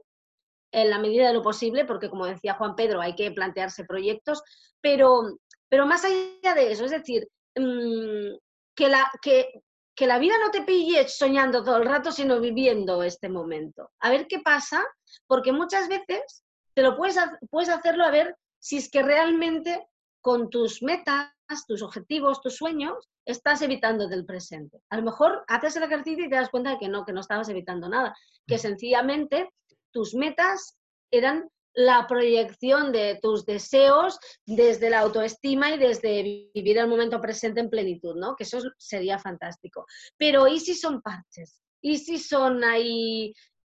[0.71, 4.43] en la medida de lo posible, porque como decía Juan Pedro, hay que plantearse proyectos,
[4.81, 8.37] pero, pero más allá de eso, es decir, mm,
[8.75, 9.61] que, la, que,
[9.95, 13.91] que la vida no te pille soñando todo el rato, sino viviendo este momento.
[13.99, 14.85] A ver qué pasa,
[15.27, 16.43] porque muchas veces
[16.73, 17.17] te lo puedes,
[17.49, 19.87] puedes hacerlo a ver si es que realmente
[20.21, 21.31] con tus metas,
[21.67, 24.81] tus objetivos, tus sueños, estás evitando del presente.
[24.89, 27.21] A lo mejor haces el ejercicio y te das cuenta de que no, que no
[27.21, 28.15] estabas evitando nada,
[28.45, 29.49] que sencillamente
[29.91, 30.77] tus metas
[31.11, 37.61] eran la proyección de tus deseos desde la autoestima y desde vivir el momento presente
[37.61, 38.35] en plenitud, ¿no?
[38.35, 39.85] Que eso sería fantástico.
[40.17, 41.61] Pero ¿y si son parches?
[41.81, 43.33] ¿Y si son ahí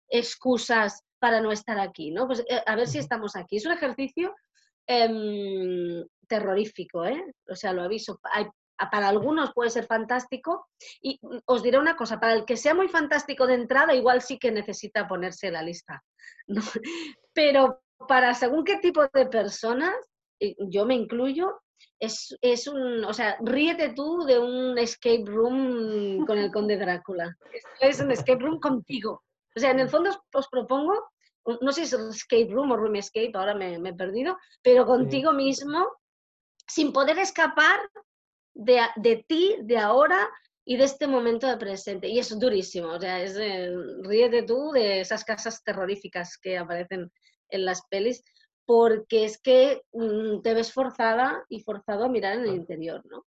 [0.09, 2.28] excusas para no estar aquí, ¿no?
[2.28, 3.57] Pues eh, a ver si estamos aquí.
[3.57, 4.36] Es un ejercicio
[4.86, 7.24] em, terrorífico, ¿eh?
[7.47, 8.20] O sea, lo aviso.
[8.24, 8.45] Hay
[8.91, 10.67] para algunos puede ser fantástico.
[11.01, 14.38] Y os diré una cosa, para el que sea muy fantástico de entrada, igual sí
[14.38, 16.03] que necesita ponerse la lista.
[17.34, 19.95] Pero para según qué tipo de personas,
[20.69, 21.61] yo me incluyo,
[21.99, 27.36] es, es, un, o sea, ríete tú de un escape room con el conde Drácula.
[27.80, 29.24] Es un escape room contigo.
[29.55, 31.11] O sea, en el fondo os, propongo,
[31.61, 35.32] no sé si es escape room o room escape, ahora me, he perdido, pero contigo
[35.32, 35.88] mismo,
[36.67, 37.80] sin poder escapar
[38.54, 40.30] de, ti, de ahora
[40.66, 42.08] y de este momento de presente.
[42.08, 43.38] Y es durísimo, o sea, es,
[44.01, 47.12] ríete tú de esas casas terroríficas que aparecen
[47.49, 48.24] en las pelis,
[48.66, 53.26] porque es que mm, te ves forzada y forzado a mirar en el interior, ¿no?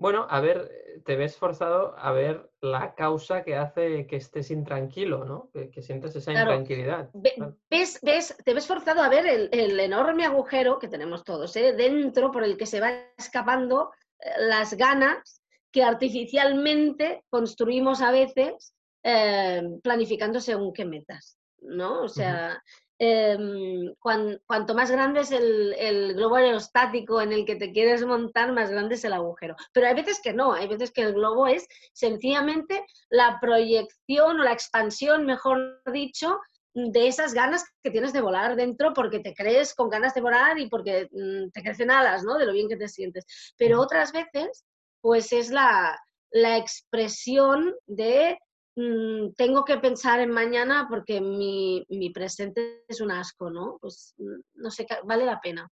[0.00, 0.70] Bueno, a ver,
[1.04, 5.50] te ves forzado a ver la causa que hace que estés intranquilo, ¿no?
[5.52, 7.10] Que, sientes esa intranquilidad.
[7.12, 11.74] ves, ves, te ves forzado a ver el, enorme agujero que tenemos todos, ¿eh?
[11.74, 13.90] dentro por el que se va escapando
[14.38, 15.40] las ganas
[15.72, 22.02] que artificialmente construimos a veces eh, planificando según qué metas, ¿no?
[22.02, 22.62] O sea,
[22.98, 28.70] em, cuanto más grande es el, globo aerostático en el que te quieres montar, más
[28.70, 29.56] grande es el agujero.
[29.72, 34.44] Pero hay veces que no, hay veces que el globo es sencillamente la proyección o
[34.44, 36.38] la expansión, mejor dicho,
[36.74, 40.58] de esas ganas que tienes de volar dentro porque te crees con ganas de volar
[40.58, 42.38] y porque mm, te crecen alas, ¿no?
[42.38, 43.26] De lo bien que te sientes.
[43.58, 44.64] Pero otras veces,
[45.00, 45.98] pues es la,
[46.30, 48.38] la expresión de
[48.76, 53.78] mm, tengo que pensar en mañana porque mi, mi, presente es un asco, ¿no?
[53.80, 55.68] Pues mm, no sé, vale la pena.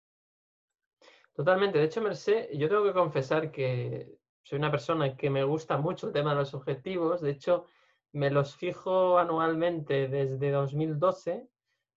[1.34, 1.78] Totalmente.
[1.78, 6.08] De hecho, Merced, yo tengo que confesar que soy una persona que me gusta mucho
[6.08, 7.22] el tema de los objetivos.
[7.22, 7.66] De hecho,
[8.14, 11.48] me los fijo anualmente desde 2012.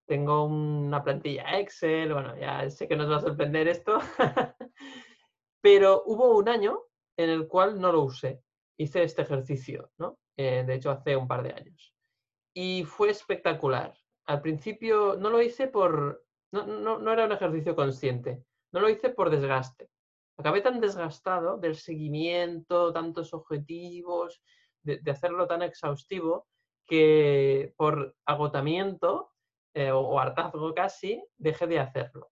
[0.07, 3.99] Tengo una plantilla Excel, bueno, ya sé que nos va a sorprender esto,
[5.63, 6.81] pero hubo un año
[7.17, 8.43] en el cual no lo usé.
[8.77, 10.19] Hice este ejercicio, ¿no?
[10.37, 11.95] Eh, de hecho, hace un par de años.
[12.55, 13.95] Y fue espectacular.
[14.27, 16.25] Al principio no lo hice por...
[16.53, 18.43] No, no, no era un ejercicio consciente,
[18.73, 19.91] no lo hice por desgaste.
[20.37, 24.43] Acabé tan desgastado del seguimiento, tantos objetivos,
[24.83, 26.47] de, hacerlo tan exhaustivo
[26.87, 29.31] que por agotamiento
[29.75, 32.31] eh, o, hartazgo casi dejé de hacerlo.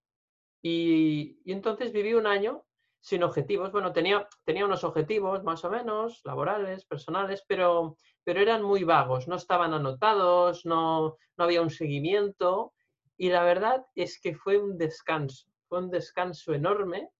[0.62, 2.64] Y, entonces viví un año
[3.00, 3.70] sin objetivos.
[3.70, 9.28] Bueno, tenía, tenía unos objetivos más o menos, laborales, personales, pero, pero eran muy vagos,
[9.28, 12.72] no estaban anotados, no, no había un seguimiento.
[13.16, 17.10] Y la verdad es que fue un descanso, fue un descanso enorme.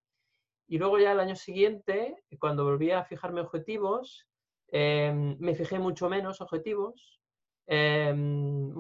[0.67, 4.28] Y luego ya el año siguiente, cuando volví a fijarme objetivos,
[4.71, 7.21] Em, me fijé mucho menos objetivos.
[7.67, 8.73] Em,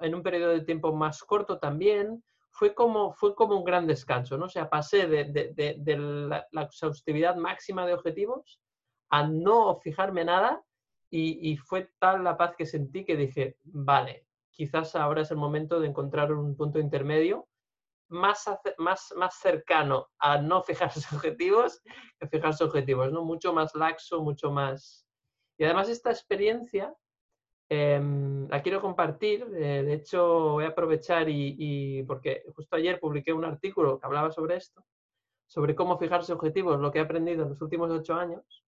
[0.00, 2.22] en un periodo de tiempo más corto también.
[2.50, 4.46] Fue como, fue como un gran descanso, ¿no?
[4.46, 5.96] O sea, pasé de,
[6.50, 8.60] la, exhaustividad máxima de objetivos
[9.10, 10.60] a no fijarme nada
[11.10, 15.78] y, fue tal la paz que sentí que dije, vale, quizás ahora es el momento
[15.80, 17.46] de encontrar un punto intermedio
[18.08, 18.44] más,
[18.78, 21.80] más, más cercano a no fijarse objetivos
[22.18, 23.24] que fijarse objetivos, ¿no?
[23.24, 25.06] Mucho más laxo, mucho más...
[25.58, 26.94] Y además esta experiencia
[27.68, 33.32] em, la quiero compartir, eh, de hecho voy a aprovechar y, porque justo ayer publiqué
[33.32, 34.84] un artículo que hablaba sobre esto,
[35.46, 38.64] sobre cómo fijarse objetivos, lo que he aprendido en los últimos ocho años.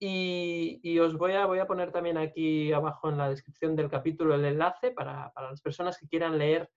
[0.00, 3.88] Y, y, os voy a, voy a poner también aquí abajo en la descripción del
[3.88, 6.68] capítulo el enlace para, para las personas que quieran leer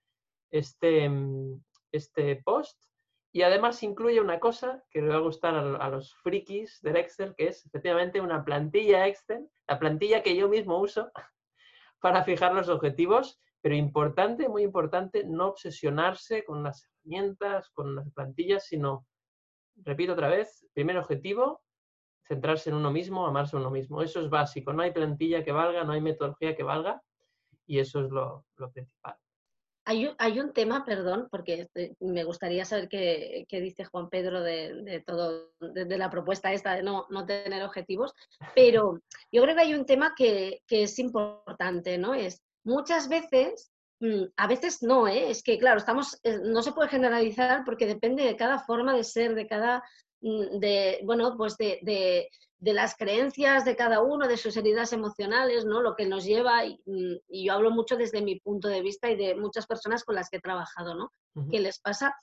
[0.50, 1.60] este, em,
[1.92, 2.78] este post
[3.32, 7.34] y además incluye una cosa que le va a gustar a, los frikis del Excel,
[7.36, 11.12] que es efectivamente una plantilla Excel, la plantilla que yo mismo uso
[12.00, 18.10] para fijar los objetivos, pero importante, muy importante, no obsesionarse con las herramientas, con las
[18.12, 19.06] plantillas, sino,
[19.76, 21.62] repito otra vez, primer objetivo,
[22.26, 24.02] centrarse en uno mismo, amarse a uno mismo.
[24.02, 27.02] Eso es básico, no hay plantilla que valga, no hay metodología que valga
[27.66, 29.18] y eso es lo principal.
[29.90, 35.50] Hay un, tema, perdón, porque este, me gustaría saber qué, dice Juan Pedro de, todo,
[35.60, 38.12] de, la propuesta esta de no, tener objetivos,
[38.54, 39.00] pero
[39.32, 42.12] yo creo que hay un tema que, es importante, ¿no?
[42.12, 43.70] Es muchas veces,
[44.00, 45.30] mm, a veces no, ¿eh?
[45.30, 49.04] es que claro, estamos, eh, no se puede generalizar porque depende de cada forma de
[49.04, 49.82] ser, de cada,
[50.20, 52.28] mm, de, bueno, pues de
[52.60, 55.80] las creencias de cada uno, de sus heridas emocionales, ¿no?
[55.80, 59.16] Lo que nos lleva, mm, y, yo hablo mucho desde mi punto de vista y
[59.16, 61.12] de muchas personas con las que he trabajado, ¿no?
[61.50, 62.14] ¿Qué les pasa?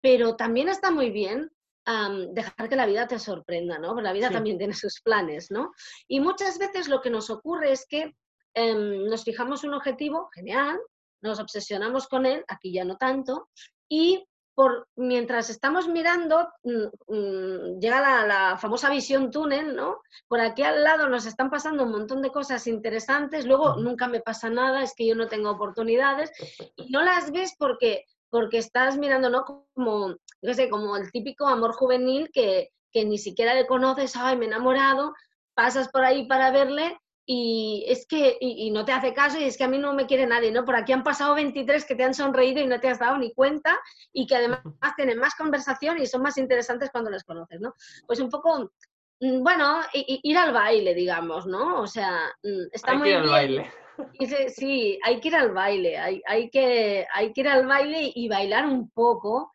[0.00, 1.50] Pero también está muy bien
[2.32, 3.98] dejar que la vida te sorprenda, ¿no?
[4.00, 5.72] la vida también tiene sus planes, ¿no?
[6.06, 8.14] Y muchas veces lo que nos ocurre es que
[8.54, 10.78] em, nos fijamos un objetivo, genial,
[11.22, 13.48] nos obsesionamos con él, aquí ya no tanto,
[13.88, 14.27] y
[14.96, 20.00] mientras estamos mirando, mm, mm, llega la, famosa visión túnel, ¿no?
[20.26, 24.20] Por aquí al lado nos están pasando un montón de cosas interesantes, luego nunca me
[24.20, 26.32] pasa nada, es que yo no tengo oportunidades,
[26.76, 29.44] y no las ves porque, porque estás mirando, ¿no?
[29.44, 34.36] Como, no sé, como el típico amor juvenil que, que ni siquiera le conoces, ay,
[34.36, 35.14] me he enamorado,
[35.54, 36.98] pasas por ahí para verle
[37.30, 40.06] y es que, y, no te hace caso y es que a mí no me
[40.06, 40.64] quiere nadie, ¿no?
[40.64, 43.34] Por aquí han pasado 23 que te han sonreído y no te has dado ni
[43.34, 43.78] cuenta
[44.14, 44.62] y que además
[44.96, 47.74] tienen más conversación y son más interesantes cuando les conoces, ¿no?
[48.06, 48.72] Pues un poco,
[49.20, 51.82] mm, bueno, ir al baile, digamos, ¿no?
[51.82, 53.28] O sea, mm, está muy bien.
[53.28, 53.70] Baile.
[54.48, 58.26] sí, hay que ir al baile, hay, hay, que, hay que ir al baile y
[58.26, 59.52] bailar un poco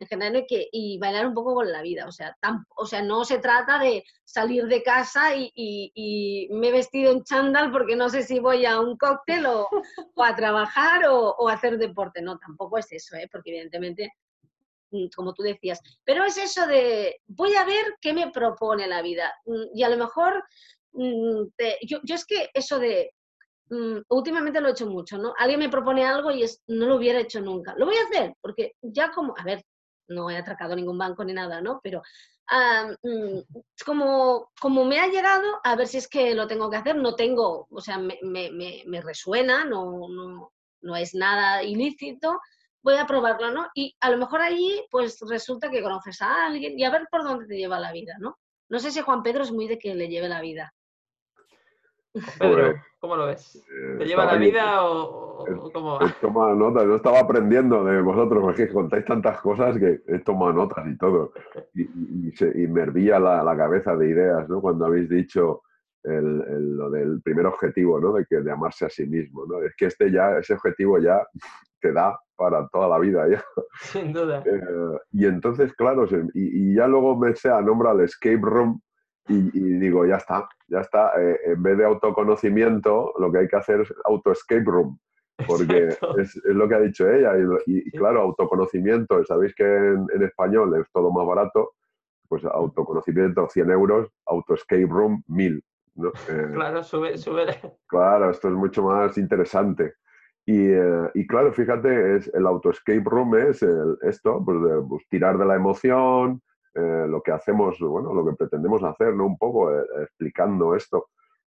[0.00, 2.06] en general que, y bailar un poco con la vida.
[2.06, 2.36] O sea,
[2.76, 7.22] o sea, no se trata de salir de casa y, y, me he vestido en
[7.24, 9.68] chándal porque no sé si voy a un cóctel o,
[10.16, 12.22] a trabajar o, o, hacer deporte.
[12.22, 13.28] No, tampoco es eso, ¿eh?
[13.30, 14.12] porque evidentemente
[14.90, 15.80] mm, como tú decías.
[16.04, 19.32] Pero es eso de, voy a ver qué me propone la vida.
[19.46, 20.44] Mm, y a lo mejor,
[20.92, 23.10] yo, yo es que eso de,
[24.08, 25.34] últimamente lo he hecho mucho, ¿no?
[25.38, 27.74] Alguien me propone algo y es, no lo hubiera hecho nunca.
[27.76, 29.64] Lo voy a hacer, porque ya como, a ver,
[30.08, 31.80] no he atracado ningún banco ni nada, ¿no?
[31.82, 32.02] Pero
[33.02, 33.38] mm,
[33.84, 37.14] como, como me ha llegado, a ver si es que lo tengo que hacer, no
[37.14, 40.52] tengo, o sea, me, me, me resuena, no, no,
[40.82, 42.40] no es nada ilícito,
[42.82, 43.68] voy a probarlo, ¿no?
[43.74, 47.24] Y a lo mejor allí, pues resulta que conoces a alguien y a ver por
[47.24, 48.38] dónde te lleva la vida, ¿no?
[48.68, 50.74] No sé si Juan Pedro es muy de que le lleve la vida.
[52.38, 53.56] Pedro, ¿cómo lo ves?
[53.56, 56.14] Eh, ¿Te lleva la vida o, cómo va?
[56.20, 60.86] Toma notas, yo estaba aprendiendo de vosotros, porque contáis tantas cosas que he tomado notas
[60.86, 61.32] y todo.
[61.74, 64.60] Y, me hervía la, cabeza de ideas, ¿no?
[64.60, 65.62] Cuando habéis dicho
[66.04, 68.12] lo del primer objetivo, ¿no?
[68.12, 69.62] De, que, de amarse a sí mismo, ¿no?
[69.62, 71.26] Es que este ya, ese objetivo ya
[71.80, 73.44] te da para toda la vida ya.
[73.80, 74.42] Sin duda.
[74.46, 78.80] Eh, y entonces, claro, y, ya luego me se nombra el escape room
[79.26, 81.12] y, digo, ya está, ya está.
[81.20, 84.98] Eh, en vez de autoconocimiento, lo que hay que hacer es auto-escape room,
[85.46, 87.32] porque es, es, lo que ha dicho ella.
[87.66, 91.72] Y, claro, autoconocimiento, sabéis que en, español es todo más barato,
[92.28, 95.64] pues autoconocimiento 100 euros, auto-escape room 1000.
[95.96, 96.08] ¿no?
[96.08, 97.46] Eh, claro, sube, sube.
[97.86, 99.94] Claro, esto es mucho más interesante.
[100.44, 103.64] Y, eh, y, claro, fíjate, es el auto-escape room es
[104.02, 106.42] esto, pues, pues, tirar de la emoción,
[106.74, 109.26] eh, lo que hacemos, bueno, lo que pretendemos hacer, ¿no?
[109.26, 111.10] Un poco eh, explicando esto,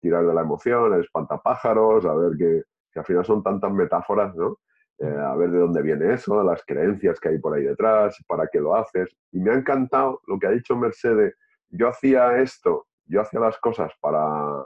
[0.01, 4.35] tirar de la emoción, el espantapájaros, a ver que, que al final son tantas metáforas,
[4.35, 4.59] ¿no?
[4.97, 8.47] Eh, a ver de dónde viene eso, las creencias que hay por ahí detrás, para
[8.47, 9.15] qué lo haces.
[9.31, 11.35] Y me ha encantado lo que ha dicho Mercedes,
[11.69, 14.65] yo hacía esto, yo hacía las cosas para,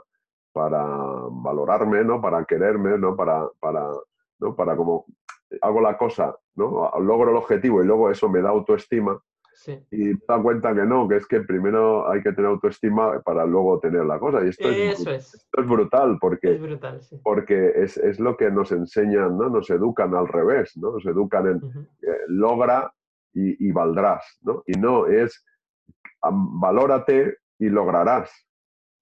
[0.52, 0.84] para
[1.30, 2.20] valorarme, ¿no?
[2.20, 3.16] Para quererme, ¿no?
[3.16, 3.88] Para, para,
[4.38, 4.54] ¿no?
[4.56, 5.06] para como
[5.62, 6.90] hago la cosa, ¿no?
[7.00, 9.20] Logro el objetivo y luego eso me da autoestima
[9.90, 13.44] y te das cuenta que no, que es que primero hay que tener autoestima para
[13.44, 14.44] luego tener la cosa.
[14.44, 18.72] Y esto, es, Esto es brutal porque, es, brutal, porque es, es, lo que nos
[18.72, 19.48] enseñan, ¿no?
[19.48, 20.92] Nos educan al revés, ¿no?
[20.92, 21.56] Nos educan en
[22.02, 22.92] eh, logra
[23.32, 24.62] y, y, valdrás, ¿no?
[24.66, 25.44] Y no, es
[26.22, 28.30] valórate y lograrás.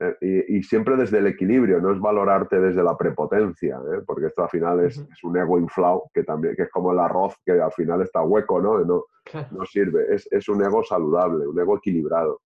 [0.01, 4.01] Eh, y, siempre desde el equilibrio, no es valorarte desde la prepotencia, ¿eh?
[4.07, 7.35] porque esto al final es, un ego inflado, que también que es como el arroz,
[7.45, 8.79] que al final está hueco, ¿no?
[8.85, 9.05] No,
[9.51, 10.15] no sirve.
[10.15, 12.41] Es, es, un ego saludable, un ego equilibrado.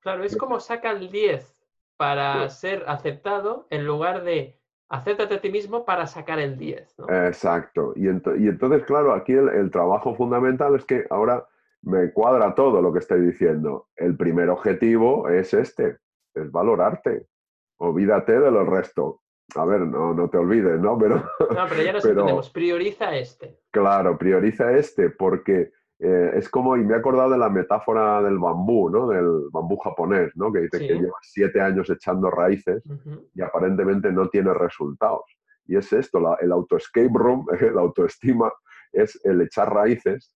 [0.00, 1.54] Claro, es como saca el 10
[1.98, 6.96] para ser aceptado en lugar de acéptate a ti mismo para sacar el 10.
[7.08, 7.92] Exacto.
[7.94, 11.46] Y, y, entonces, claro, aquí el, el trabajo fundamental es que ahora
[11.82, 13.88] me cuadra todo lo que estoy diciendo.
[13.96, 15.98] El primer objetivo es este,
[16.36, 17.26] es valorarte.
[17.78, 19.22] Olvídate de lo resto.
[19.54, 20.98] A ver, no, no te olvides, ¿no?
[20.98, 22.50] Pero, no, pero ya nos entendemos.
[22.50, 23.60] Prioriza este.
[23.70, 28.38] Claro, prioriza este, porque eh, es como, y me he acordado de la metáfora del
[28.38, 29.08] bambú, ¿no?
[29.08, 30.52] Del bambú japonés, ¿no?
[30.52, 32.82] Que dice que lleva siete años echando raíces
[33.34, 35.24] y aparentemente no tiene resultados.
[35.64, 38.52] Y es esto, la, el auto-escape room, la autoestima,
[38.92, 40.34] es el echar raíces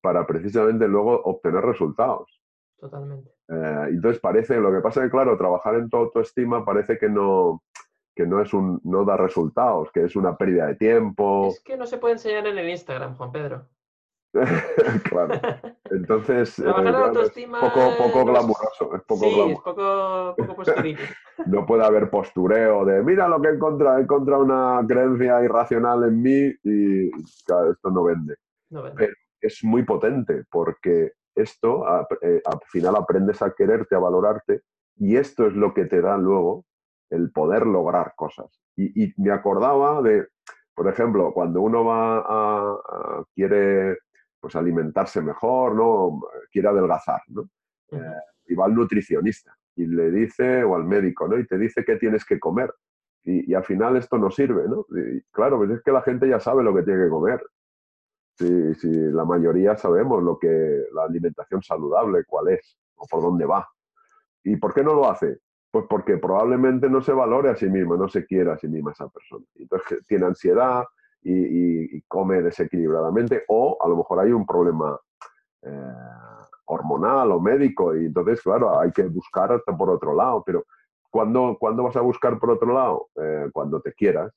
[0.00, 2.37] para precisamente luego obtener resultados.
[2.78, 3.30] Totalmente.
[3.48, 7.08] Eh, entonces parece, lo que pasa es que, claro, trabajar en tu autoestima parece que
[7.08, 7.62] no,
[8.14, 11.48] que no, es un, no da resultados, que es una pérdida de tiempo.
[11.48, 13.66] Es que no se puede enseñar en el Instagram, Juan Pedro.
[15.10, 15.40] claro.
[15.90, 18.94] Entonces, Trabajar eh, autoestima es poco, poco glamuroso.
[18.94, 20.62] Es poco, sí, es poco, poco
[21.46, 26.04] no puede haber postureo de mira lo que he encontrado, he encontrado una creencia irracional
[26.04, 27.10] en mí y
[27.44, 28.36] claro, esto no vende.
[28.70, 28.96] No vende.
[28.98, 31.84] Pero es muy potente porque esto,
[32.22, 34.62] eh, al final aprendes a quererte, a valorarte,
[34.96, 36.64] y esto es lo que te da luego
[37.10, 38.60] el poder lograr cosas.
[38.76, 40.28] Y, me acordaba de,
[40.74, 43.98] por ejemplo, cuando uno va a, quiere
[44.40, 46.20] pues alimentarse mejor, ¿no?
[46.52, 47.48] Quiere adelgazar, ¿no?
[47.90, 51.38] Eh, y va al nutricionista y le dice, o al médico, ¿no?
[51.38, 52.72] Y te dice qué tienes que comer.
[53.24, 54.86] Y, al final esto no sirve, ¿no?
[55.32, 57.42] claro, pues es que la gente ya sabe lo que tiene que comer.
[58.38, 63.44] Sí, sí, la mayoría sabemos lo que la alimentación saludable, cuál es o por dónde
[63.44, 63.68] va.
[64.44, 65.40] ¿Y por qué no lo hace?
[65.72, 68.92] Pues porque probablemente no se valore a sí mismo, no se quiera a sí misma
[68.92, 69.44] esa persona.
[69.56, 70.84] Entonces tiene ansiedad
[71.20, 74.98] y, come desequilibradamente o a lo mejor hay un problema
[75.62, 75.92] eh,
[76.66, 80.44] hormonal o médico y entonces, claro, hay que buscar por otro lado.
[80.46, 80.64] Pero
[81.10, 83.08] ¿cuándo, ¿cuándo vas a buscar por otro lado?
[83.16, 84.32] Eh, cuando te quieras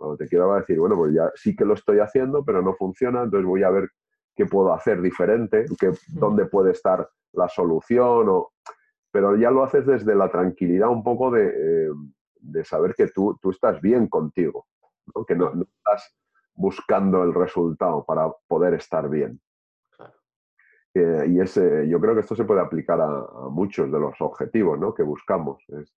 [0.00, 3.22] cuando te quiera decir, bueno, pues ya sí que lo estoy haciendo, pero no funciona,
[3.22, 3.90] entonces voy a ver
[4.34, 8.52] qué puedo hacer diferente, qué, dónde puede estar la solución, o,
[9.12, 13.50] pero ya lo haces desde la tranquilidad un poco de, eh, saber que tú, tú,
[13.50, 14.68] estás bien contigo,
[15.28, 16.16] que no, estás
[16.54, 19.38] buscando el resultado para poder estar bien.
[20.94, 24.80] Eh, y ese, yo creo que esto se puede aplicar a, muchos de los objetivos
[24.80, 24.94] ¿no?
[24.94, 25.62] que buscamos.
[25.68, 25.94] Es,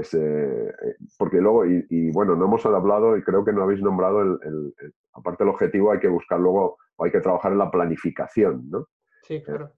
[0.00, 4.22] eh, eh, porque luego, y, bueno, no hemos hablado y creo que no habéis nombrado,
[4.22, 4.74] el,
[5.12, 8.86] aparte del objetivo hay que buscar luego, o hay que trabajar en la planificación, ¿no?
[9.22, 9.72] Sí, claro.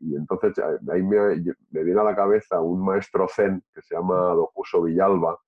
[0.00, 0.52] y entonces
[0.90, 1.36] ahí me,
[1.70, 5.38] me, viene a la cabeza un maestro zen que se llama Dokuso Villalba,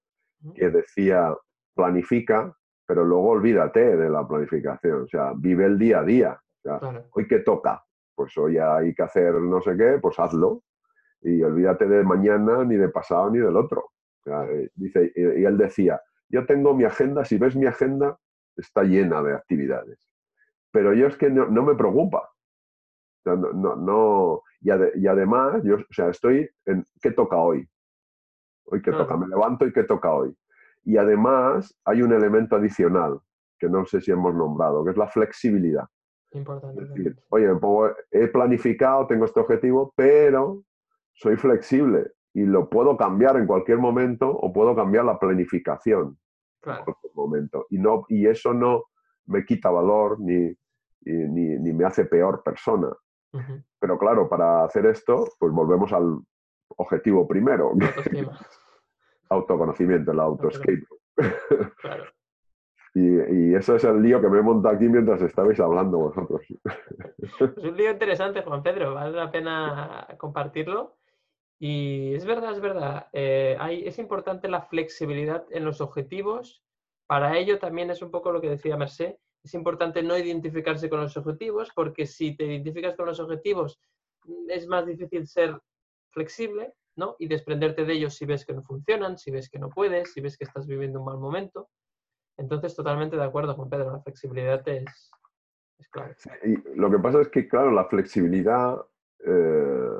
[0.54, 1.34] que decía,
[1.74, 6.40] planifica, pero luego olvídate de la planificación, o sea, vive el día a día.
[7.12, 7.84] Hoy que toca,
[8.14, 10.62] pues hoy hay que hacer no sé qué, pues hazlo.
[11.22, 13.90] Y olvídate de mañana, ni de pasado, ni del otro.
[14.26, 18.18] Eh, dice, y él decía, yo tengo mi agenda, si ves mi agenda,
[18.56, 19.98] está llena de actividades.
[20.70, 22.28] Pero yo es que no, me preocupa.
[23.24, 27.68] no, no, y, además, yo o sea, estoy en qué toca hoy.
[28.64, 30.36] Hoy qué toca, me levanto y qué toca hoy.
[30.84, 33.20] Y además hay un elemento adicional
[33.58, 35.84] que no sé si hemos nombrado, que es la flexibilidad.
[36.32, 36.82] Importante.
[36.82, 37.48] Es decir, oye,
[38.10, 40.64] he planificado, tengo este objetivo, pero
[41.16, 46.18] soy flexible y lo puedo cambiar en cualquier momento o puedo cambiar la planificación
[46.62, 47.66] en cualquier momento.
[47.70, 48.84] Y, no, y eso no
[49.26, 50.54] me quita valor ni,
[51.02, 52.88] ni, me hace peor persona.
[53.78, 56.18] Pero claro, para hacer esto, pues volvemos al
[56.76, 57.72] objetivo primero.
[59.28, 60.84] Autoconocimiento, el autoescape.
[61.80, 62.04] Claro.
[62.98, 66.40] Y, eso es el lío que me he montado aquí mientras estabais hablando vosotros.
[67.18, 70.94] Es un lío interesante, Juan Pedro, vale la pena compartirlo.
[71.58, 76.62] Y es verdad, es verdad, eh, hay, es importante la flexibilidad en los objetivos.
[77.06, 81.00] Para ello también es un poco lo que decía Mercé, es importante no identificarse con
[81.00, 83.80] los objetivos, porque si te identificas con los objetivos
[84.48, 85.58] es más difícil ser
[86.10, 87.14] flexible, ¿no?
[87.18, 90.20] Y desprenderte de ellos si ves que no funcionan, si ves que no puedes, si
[90.20, 91.70] ves que estás viviendo un mal momento.
[92.36, 95.10] Entonces, totalmente de acuerdo Juan Pedro, la flexibilidad es,
[95.90, 96.16] clave.
[96.44, 98.84] y lo que pasa es que, claro, la flexibilidad
[99.20, 99.90] eh,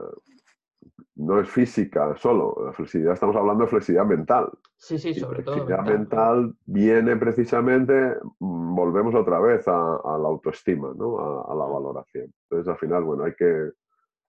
[1.17, 4.51] no es física solo, la flexibilidad, estamos hablando de flexibilidad mental.
[4.77, 5.67] Sí, sí, sobre todo.
[5.67, 11.19] Flexibilidad mental, viene precisamente, mm, volvemos otra vez a, la autoestima, ¿no?
[11.19, 12.33] a, la valoración.
[12.43, 13.71] Entonces, al final, bueno, hay que,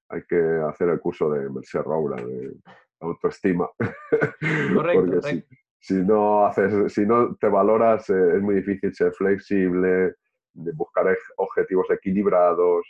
[0.10, 2.56] hay que hacer el curso de Merced Roura, de
[3.02, 3.70] autoestima.
[4.74, 10.16] Correcto, correcto si no, haces, si no te valoras, eh, es muy difícil ser flexible,
[10.54, 12.86] de buscar objetivos equilibrados,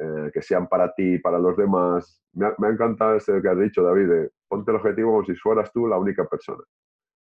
[0.00, 2.22] eh, que sean para ti y para los demás.
[2.32, 5.24] Me ha, me ha encantado eso que has dicho, David, de ponte el objetivo como
[5.24, 6.62] si fueras tú la única persona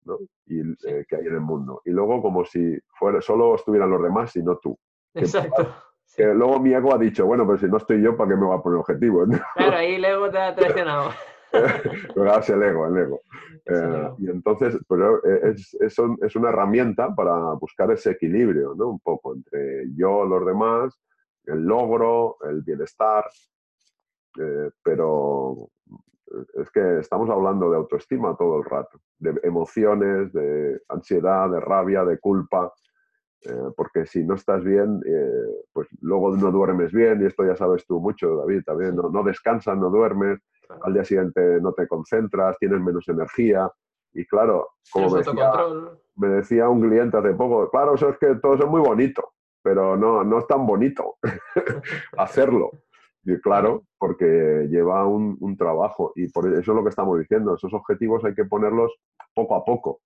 [0.05, 0.17] ¿no?
[0.47, 1.81] y, eh, que hay en el mundo.
[1.85, 4.77] Y luego como si fuera, solo estuvieran los demás y no tú.
[5.13, 5.67] Exacto.
[6.15, 8.45] Que, luego mi ego ha dicho, bueno, pero si no estoy yo, ¿para qué me
[8.45, 9.25] voy a poner objetivo?
[9.55, 11.11] Claro, ahí el ego te ha traicionado.
[11.53, 13.21] es el ego, el ego.
[13.65, 18.89] Eh, y entonces, pues, eh, es, es, una herramienta para buscar ese equilibrio, ¿no?
[18.89, 20.99] Un poco entre yo, los demás,
[21.45, 23.25] el logro, el bienestar,
[24.39, 25.69] eh, pero
[26.55, 32.03] es que estamos hablando de autoestima todo el rato, de emociones, de ansiedad, de rabia,
[32.03, 32.73] de culpa,
[33.75, 35.01] porque si no estás bien,
[35.73, 39.21] pues luego no duermes bien, y esto ya sabes tú mucho, David, también, no, no
[39.21, 40.39] descansas, no duermes,
[40.81, 43.69] al día siguiente no te concentras, tienes menos energía.
[44.13, 45.51] Y claro, como me decía,
[46.15, 49.32] me decía, un cliente hace poco, claro, eso es que todo eso es muy bonito,
[49.63, 51.15] pero no, no es tan bonito
[52.17, 52.71] hacerlo.
[53.25, 57.73] Y claro, porque lleva un, trabajo y por eso es lo que estamos diciendo, esos
[57.73, 58.93] objetivos hay que ponerlos
[59.33, 60.01] poco a poco,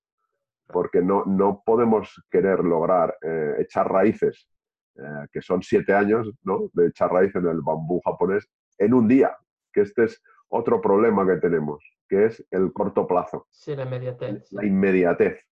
[0.68, 4.48] porque no, no podemos querer lograr eh, echar raíces,
[4.96, 6.70] eh, que son siete años ¿no?
[6.74, 8.48] de echar raíces en el bambú japonés,
[8.78, 9.36] en un día,
[9.74, 13.48] que este es otro problema que tenemos, que es el corto plazo.
[13.50, 14.52] Sí, la inmediatez.
[14.52, 15.44] La inmediatez.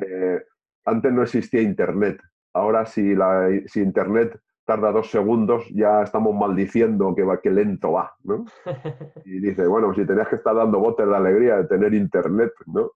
[0.00, 0.42] Eh,
[0.84, 2.20] antes no existía Internet.
[2.54, 7.92] Ahora si, la, si Internet tarda dos segundos, ya estamos maldiciendo que va, que lento
[7.92, 8.44] va, ¿no?
[9.24, 12.92] Y dice, bueno, si tenías que estar dando botes de alegría de tener internet, ¿no?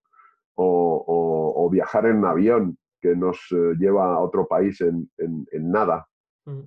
[0.54, 5.10] O, viajar en avión, que nos eh, lleva a otro país en,
[5.52, 6.08] nada.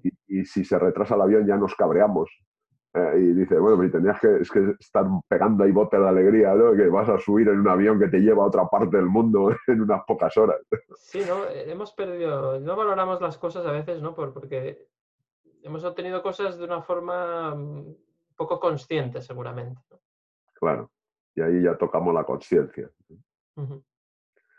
[0.03, 2.29] Y, y, si se retrasa el avión ya nos cabreamos.
[2.93, 6.53] Eh, y dice, bueno, y tenías que, es que estar pegando ahí bote de alegría,
[6.53, 6.73] ¿no?
[6.73, 9.55] Que vas a subir en un avión que te lleva a otra parte del mundo
[9.67, 10.59] en unas pocas horas.
[10.95, 11.45] Sí, ¿no?
[11.49, 14.13] Hemos perdido, no valoramos las cosas a veces, ¿no?
[14.13, 14.87] Por, porque
[15.63, 17.95] hemos obtenido cosas de una forma mm,
[18.35, 19.81] poco consciente, seguramente.
[20.53, 20.91] Claro,
[21.33, 22.89] y ahí ya tocamos la conciencia.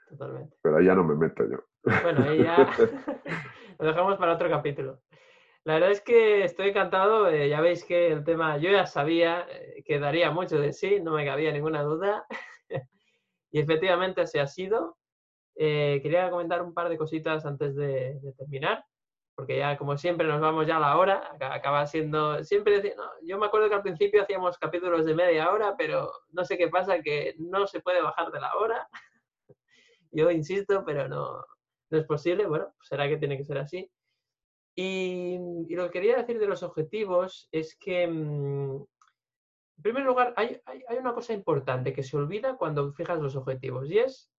[0.08, 0.56] Totalmente.
[0.62, 1.58] Pero ahí ya no me meto yo.
[1.82, 2.56] Bueno, ahí ya
[3.78, 5.00] lo dejamos para otro capítulo.
[5.64, 7.28] La verdad es que estoy encantado.
[7.28, 11.00] Eh, ya veis que el tema yo ya sabía eh, que daría mucho de sí,
[11.00, 12.26] no me cabía ninguna duda.
[13.52, 14.98] y efectivamente así ha sido.
[15.56, 18.84] Eh, quería comentar un par de cositas antes de, terminar.
[19.34, 23.46] porque ya como siempre nos vamos ya a la hora, acaba siendo, siempre, yo me
[23.46, 27.34] acuerdo que al principio hacíamos capítulos de media hora, pero no sé qué pasa, que
[27.38, 28.88] no se puede bajar de la hora.
[30.12, 31.44] yo insisto, pero no,
[31.90, 33.90] no es posible, bueno, será que tiene que ser así.
[34.74, 35.38] Y,
[35.74, 40.60] lo que quería decir de los objetivos es que, mm, en primer lugar, hay,
[40.98, 44.30] una cosa importante que se olvida cuando fijas los objetivos y es,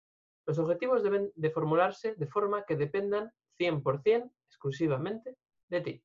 [0.46, 5.38] los objetivos deben de formularse de forma que dependan 100% exclusivamente
[5.70, 6.04] de ti.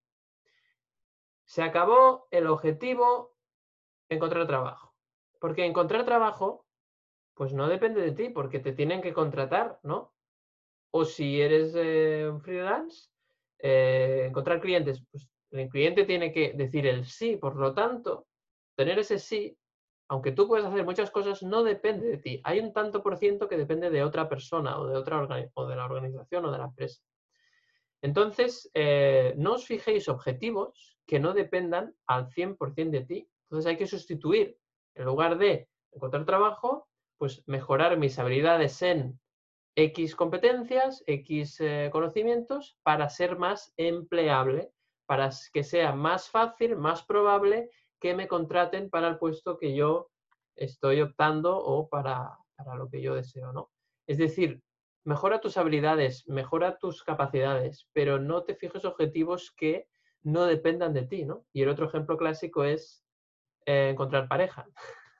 [1.44, 3.34] Se acabó el objetivo
[4.08, 4.94] encontrar trabajo.
[5.40, 6.66] Porque encontrar trabajo,
[7.34, 10.12] pues no depende de ti, porque te tienen que contratar, ¿no?
[10.90, 13.10] O si eres eh, freelance,
[13.58, 18.26] eh, encontrar clientes, pues el cliente tiene que decir el sí, por lo tanto,
[18.76, 19.56] tener ese sí,
[20.08, 22.40] aunque tú puedes hacer muchas cosas, no depende de ti.
[22.44, 25.76] Hay un tanto por ciento que depende de otra persona o de, otra o de
[25.76, 27.02] la organización o de la empresa.
[28.00, 33.28] Entonces, eh, no os fijéis objetivos que no dependan al 100% de ti.
[33.44, 34.56] Entonces hay que sustituir,
[34.94, 39.18] en lugar de encontrar trabajo, pues mejorar mis habilidades en
[39.76, 44.72] X competencias, X eh, conocimientos para ser más empleable,
[45.06, 50.10] para que sea más fácil, más probable que me contraten para el puesto que yo
[50.56, 53.70] estoy optando o para, para lo que yo deseo, ¿no?
[54.06, 54.62] Es decir,
[55.04, 59.88] mejora tus habilidades, mejora tus capacidades, pero no te fijes objetivos que
[60.22, 61.46] no dependan de ti, ¿no?
[61.52, 63.04] Y el otro ejemplo clásico es
[63.66, 64.66] eh, encontrar pareja.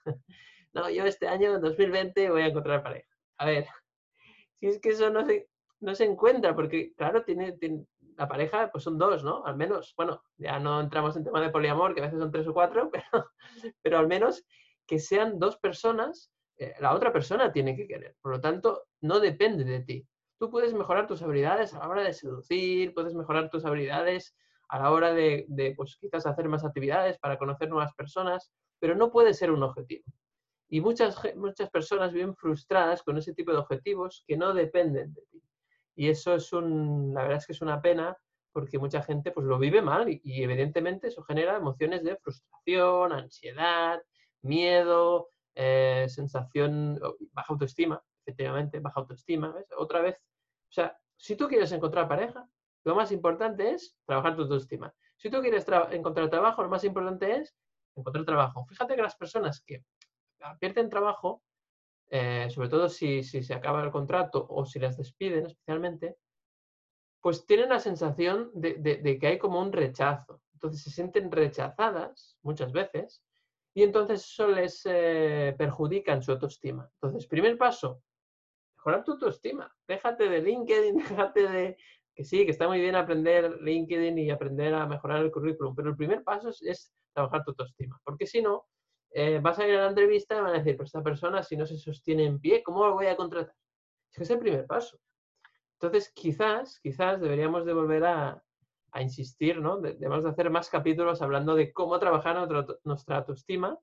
[0.73, 3.09] no, yo este año, 2020, voy a encontrar pareja.
[3.39, 3.67] A ver,
[4.61, 5.49] si es que eso no se,
[5.81, 7.57] no se encuentra, porque claro, tiene,
[8.17, 9.45] la pareja, pues son dos, ¿no?
[9.45, 12.49] Al menos, bueno, ya no entramos en tema de poliamor, que a veces son tres
[12.49, 13.31] o cuatro, pero,
[13.83, 14.45] pero al menos
[14.87, 18.17] que sean dos personas, eh, la otra persona tiene que querer.
[18.21, 20.07] Por lo tanto, no depende de ti.
[20.39, 24.37] Tú puedes mejorar tus habilidades a la hora de seducir, puedes mejorar tus habilidades
[24.69, 28.95] a la hora de, de pues quizás hacer más actividades para conocer nuevas personas, pero
[28.95, 30.05] no puede ser un objetivo.
[30.69, 35.23] Y muchas, muchas personas viven frustradas con ese tipo de objetivos que no dependen de
[35.31, 35.43] ti.
[35.97, 38.17] Y eso es un, la verdad es que es una pena
[38.53, 44.03] porque mucha gente pues lo vive mal y, evidentemente eso genera emociones de frustración, ansiedad,
[44.43, 47.01] miedo, eh, sensación,
[47.33, 49.55] baja autoestima, efectivamente, baja autoestima.
[49.77, 52.49] Otra vez, o sea, si tú quieres encontrar pareja,
[52.85, 54.95] lo más importante es trabajar tu autoestima.
[55.17, 57.57] Si tú quieres encontrar trabajo, lo más importante es
[57.95, 58.65] encontrar trabajo.
[58.67, 59.85] Fíjate que las personas que
[60.59, 61.43] pierden trabajo,
[62.11, 66.17] eh, sobre todo si, se acaba el contrato o si las despiden especialmente,
[67.21, 70.41] pues tienen la sensación de, que hay como un rechazo.
[70.55, 73.23] Entonces se sienten rechazadas muchas veces
[73.75, 76.91] y entonces eso les eh, perjudica en su autoestima.
[76.95, 78.03] Entonces, primer paso,
[78.77, 79.73] mejorar tu autoestima.
[79.87, 81.77] Déjate de LinkedIn, déjate de...
[82.15, 85.91] Que sí, que está muy bien aprender LinkedIn y aprender a mejorar el currículum, pero
[85.91, 88.01] el primer paso es trabajar tu autoestima.
[88.03, 88.67] Porque si no,
[89.11, 91.57] eh, vas a ir a la entrevista y van a decir, pues esta persona si
[91.57, 93.55] no se sostiene en pie, ¿cómo lo voy a contratar?
[94.11, 94.99] Es que es el primer paso.
[95.81, 98.43] Entonces, quizás, quizás deberíamos de volver a,
[99.01, 99.79] insistir, ¿no?
[99.79, 102.49] Debemos de hacer más capítulos hablando de cómo trabajar
[102.83, 103.79] nuestra autoestima.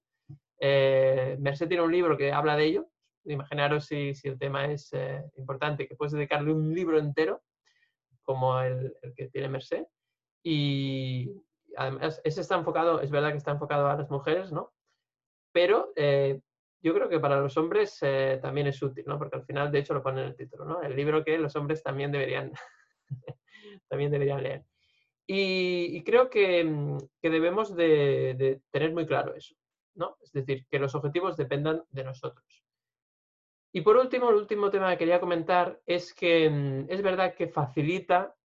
[0.59, 2.89] Eh, Merced tiene un libro que habla de ello.
[3.23, 7.43] Imaginaros si, el tema es eh, importante, que puedes dedicarle un libro entero,
[8.23, 9.85] como el, el que tiene Merced.
[10.43, 11.31] Y
[11.77, 14.74] además, ese está enfocado, es verdad que está enfocado a las mujeres, ¿no?
[15.55, 16.41] Pero eh,
[16.81, 19.17] yo creo que para los hombres eh, también es útil, ¿no?
[19.17, 20.81] Porque al final, de hecho, lo pone en el título, ¿no?
[20.81, 22.51] El libro que los hombres también deberían,
[23.87, 24.65] también deberían leer.
[25.25, 29.55] Y, creo que, mm, que debemos de, tener muy claro eso,
[29.93, 30.17] ¿no?
[30.21, 32.65] Es decir, que los objetivos dependan de nosotros.
[33.71, 37.47] Y por último, el último tema que quería comentar es que mm, es verdad que
[37.47, 38.35] facilita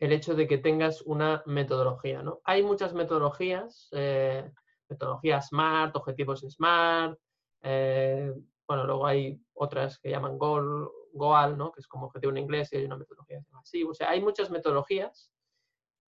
[0.00, 2.40] el hecho de que tengas una metodología, ¿no?
[2.42, 4.50] Hay muchas metodologías, eh,
[4.88, 7.18] metodología SMART, objetivos SMART.
[7.62, 8.32] Eh,
[8.66, 11.72] bueno, luego hay otras que llaman Goal, Goal, ¿no?
[11.72, 13.84] que es como objetivo en inglés y hay una metodología así.
[13.84, 15.30] O sea, hay muchas metodologías,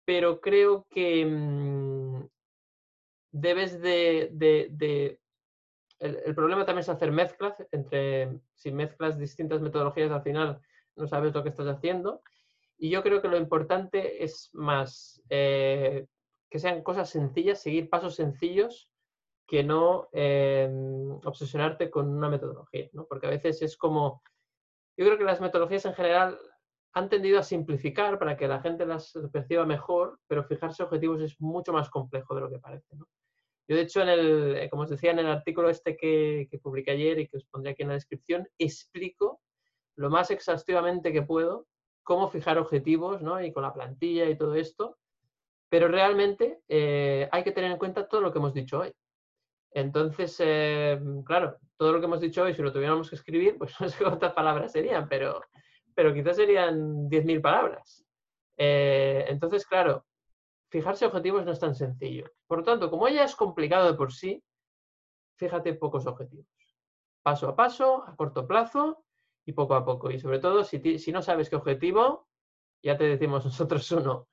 [0.04, 2.26] pero creo que mm,
[3.32, 5.18] debes de...
[5.98, 10.60] el, problema también es hacer mezclas entre, si mezclas distintas metodologías al final
[10.98, 12.22] no sabes lo que estás haciendo.
[12.76, 16.06] Y yo creo que lo importante es más eh,
[16.50, 18.88] que sean cosas sencillas, seguir pasos sencillos,
[19.46, 23.06] que no em, obsesionarte con una metodología, ¿no?
[23.06, 24.22] Porque a veces es como,
[24.96, 26.38] yo creo que las metodologías en general
[26.92, 31.40] han tendido a simplificar para que la gente las perciba mejor, pero fijarse objetivos es
[31.40, 32.86] mucho más complejo de lo que parece.
[33.68, 36.58] Yo, de hecho, en el, eh, como os decía, en el artículo este que, que
[36.58, 39.40] publiqué ayer y que os pondré aquí en la descripción, explico
[39.96, 41.66] lo más exhaustivamente que puedo
[42.02, 43.42] cómo fijar objetivos, ¿no?
[43.42, 44.96] Y con la plantilla y todo esto,
[45.68, 48.92] pero realmente eh, hay que tener en cuenta todo lo que hemos dicho hoy.
[49.70, 53.74] Entonces, eh, claro, todo lo que hemos dicho hoy, si lo tuviéramos que escribir, pues
[53.80, 55.40] no sé cuántas palabras serían, pero,
[55.94, 58.04] pero quizás serían 10.000 palabras.
[58.56, 60.06] Eh, entonces, claro,
[60.70, 62.30] fijarse objetivos no es tan sencillo.
[62.46, 64.42] Por lo tanto, como ya es complicado de por sí,
[65.36, 66.46] fíjate pocos objetivos.
[67.22, 69.04] Paso a paso, a corto plazo
[69.44, 70.10] y poco a poco.
[70.10, 72.26] Y sobre todo, si, si no sabes qué objetivo,
[72.82, 74.28] ya te decimos nosotros uno,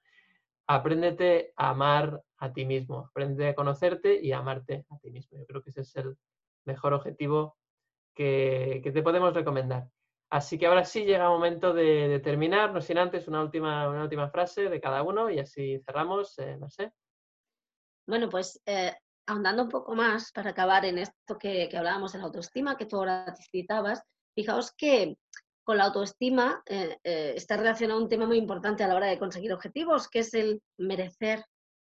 [0.68, 5.38] apréndete a amar a ti mismo, aprende a conocerte y a amarte a ti mismo.
[5.38, 6.18] Yo creo que ese es el
[6.66, 7.57] mejor objetivo
[8.16, 9.88] que, te podemos recomendar.
[10.30, 14.03] Así que ahora sí llega el momento de, terminar, no sin antes una última, una
[14.03, 16.57] última frase de cada uno y así cerramos, eh.
[18.07, 18.93] Bueno, pues eh,
[19.28, 22.97] ahondando un poco más para acabar en esto que, hablábamos de la autoestima, que tú
[22.97, 24.03] ahora citabas,
[24.36, 25.18] fijaos que
[25.66, 29.18] con la autoestima eh, eh, está relacionado un tema muy importante a la hora de
[29.18, 31.43] conseguir objetivos, que es el merecer.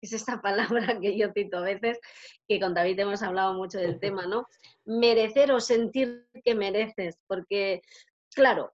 [0.01, 2.01] Es esta palabra que yo cito a veces,
[2.49, 4.49] que con David hemos hablado mucho del tema, ¿no?
[4.87, 7.83] Merecer o sentir que mereces, porque,
[8.35, 8.73] claro,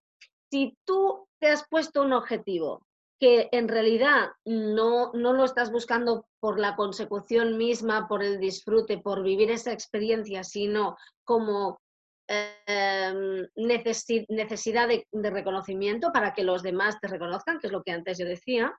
[0.50, 2.86] si tú te has puesto un objetivo
[3.18, 8.98] que en realidad no, no lo estás buscando por la consecución misma, por el disfrute,
[8.98, 11.80] por vivir esa experiencia, sino como
[12.26, 18.16] Em, necesidad de, reconocimiento para que los demás te reconozcan, que es lo que antes
[18.18, 18.72] yo decía,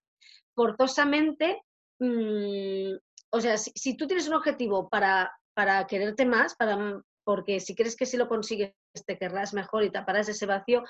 [0.55, 1.61] forzosamente,
[1.99, 2.95] mm,
[3.31, 7.95] o sea, si, tú tienes un objetivo para, para quererte más, para, porque si crees
[7.95, 8.73] que si lo consigues
[9.05, 10.83] te querrás mejor y taparás ese vacío,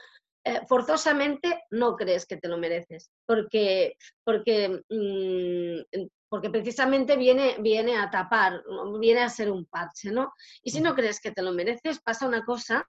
[0.45, 7.95] eh, forzosamente no crees que te lo mereces, porque, porque mm, porque precisamente viene, viene
[7.95, 8.61] a tapar,
[8.99, 10.33] viene a ser un parche, ¿no?
[10.63, 12.86] Y si no crees que te lo mereces, pasa una cosa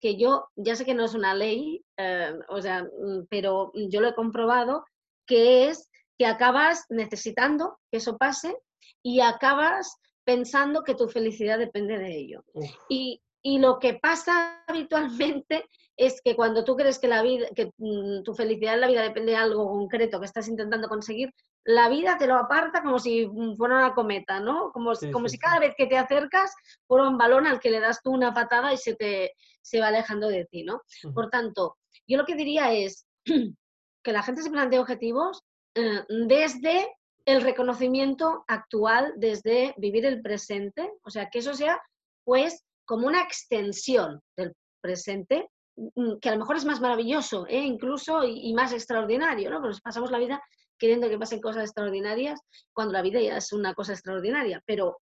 [0.00, 4.00] que yo, ya sé que no es una ley, eh, o sea, mm, pero yo
[4.00, 4.84] lo he comprobado,
[5.24, 5.88] que es
[6.18, 8.56] que acabas necesitando que eso pase
[9.04, 12.44] y acabas pensando que tu felicidad depende de ello.
[12.88, 15.64] Y, y lo que pasa habitualmente
[15.96, 19.02] es que cuando tú crees que la vida, que mm, tu felicidad en la vida
[19.02, 21.32] depende de algo concreto que estás intentando conseguir,
[21.64, 24.72] la vida te lo aparta como si fuera una cometa, ¿no?
[24.72, 26.54] Como, como si cada vez que te acercas
[26.86, 29.88] fuera un balón al que le das tú una patada y se te se va
[29.88, 30.82] alejando de ti, ¿no?
[31.14, 35.42] Por tanto, yo lo que diría es que la gente se plantee objetivos
[35.74, 36.88] eh, desde
[37.24, 41.80] el reconocimiento actual, desde vivir el presente, o sea, que eso sea
[42.24, 47.60] pues como una extensión del presente, mm, que a lo mejor es más maravilloso, ¿eh?
[47.60, 49.60] incluso y, más extraordinario, ¿no?
[49.60, 50.42] Porque pasamos la vida
[50.80, 52.40] queriendo que pasen cosas extraordinarias
[52.72, 54.60] cuando la vida ya es una cosa extraordinaria.
[54.66, 54.98] Pero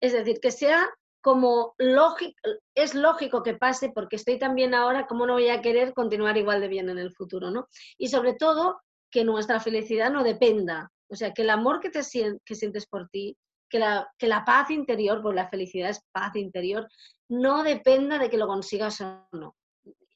[0.00, 0.88] es decir, que sea
[1.20, 2.34] como lógico,
[2.74, 6.36] es lógico que pase porque estoy tan bien ahora, ¿cómo no voy a querer continuar
[6.38, 7.50] igual de bien en el futuro?
[7.50, 7.68] ¿no?
[7.98, 12.00] Y sobre todo, que nuestra felicidad no dependa, o sea, que el amor que, te
[12.44, 13.36] que sientes por ti,
[13.68, 16.88] que la, que la paz interior, porque la felicidad es paz interior,
[17.28, 19.56] no dependa de que lo consigas o no.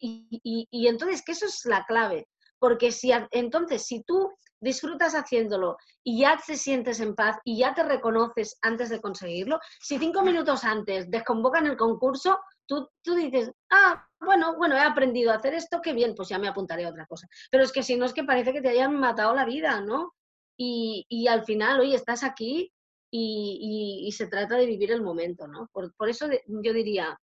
[0.00, 2.26] Y, y, entonces, que eso es la clave,
[2.64, 7.74] porque si entonces, si tú disfrutas haciéndolo y ya te sientes en paz y ya
[7.74, 13.52] te reconoces antes de conseguirlo, si cinco minutos antes desconvocan el concurso, tú, tú dices,
[13.70, 16.88] ah, bueno, bueno, he aprendido a hacer esto, qué bien, pues ya me apuntaré a
[16.88, 17.28] otra cosa.
[17.50, 20.14] Pero es que si no es que parece que te hayan matado la vida, ¿no?
[20.56, 22.72] Y, y al final, oye, estás aquí
[23.10, 25.68] y, se trata de vivir el momento, ¿no?
[25.70, 27.20] Por, eso yo diría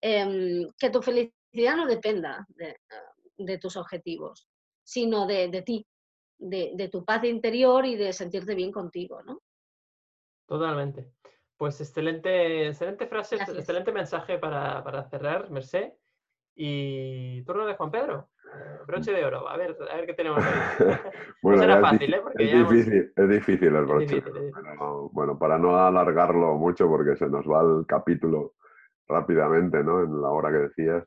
[0.00, 2.44] em, que tu felicidad no dependa
[3.36, 4.48] de, tus objetivos,
[4.90, 5.86] sino de, ti,
[6.36, 9.40] de, tu paz interior y de sentirte bien contigo, ¿no?
[10.48, 11.12] Totalmente.
[11.56, 15.92] Pues excelente, excelente frase, excelente mensaje para, para cerrar, Merced.
[16.56, 18.30] Y turno de Juan Pedro.
[18.84, 20.52] Broche de oro, a ver, a ver qué tenemos ahí.
[21.42, 22.22] bueno, será fácil, ¿eh?
[22.34, 24.24] es, difícil, es difícil el broche.
[25.12, 28.54] bueno, para no alargarlo mucho, porque se nos va el capítulo
[29.06, 30.02] rápidamente, ¿no?
[30.02, 31.04] En la hora que decías.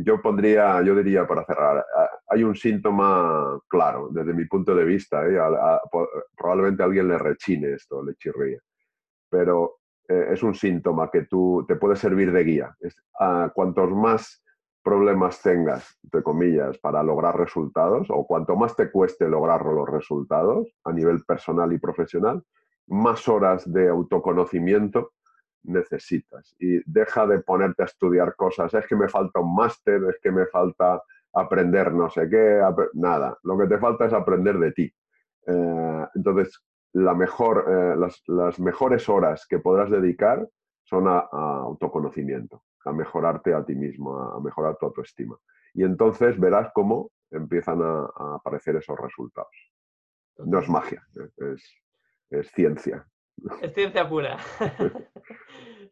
[0.00, 1.84] Yo pondría, yo diría para cerrar,
[2.28, 5.38] hay un síntoma claro, desde mi punto de vista, ¿eh?
[6.36, 8.60] probablemente a alguien le rechine esto, le chirría,
[9.28, 9.78] pero
[10.08, 12.76] eh, es un síntoma que tú te puede servir de guía.
[12.78, 12.94] Es,
[13.54, 14.44] cuantos más
[14.84, 20.68] problemas tengas, entre comillas, para lograr resultados, o cuanto más te cueste lograr los resultados
[20.84, 22.42] a nivel personal y profesional,
[22.86, 25.12] más horas de autoconocimiento
[25.68, 26.54] necesitas.
[26.58, 30.30] Y deja de ponerte a estudiar cosas, es que me falta un máster, es que
[30.30, 31.02] me falta
[31.32, 32.60] aprender no sé qué,
[32.94, 34.92] nada, lo que te falta es aprender de ti.
[35.46, 40.48] Eh, entonces, la mejor, eh, las, las mejores horas que podrás dedicar
[40.88, 45.38] son a, autoconocimiento, a mejorarte a ti mismo, a, mejorar tu autoestima.
[45.74, 49.52] Y entonces verás cómo empiezan a, aparecer esos resultados.
[50.38, 51.02] No es magia,
[52.30, 53.06] es, ciencia.
[53.62, 54.38] Es ciencia pura.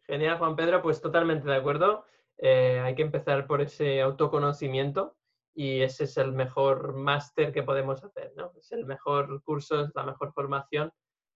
[0.07, 2.05] Genial, Juan Pedro, pues totalmente de acuerdo.
[2.37, 5.17] Eh, hay que empezar por ese autoconocimiento
[5.53, 8.51] y ese es el mejor máster que podemos hacer, ¿no?
[8.57, 10.91] Es el mejor curso, es la mejor formación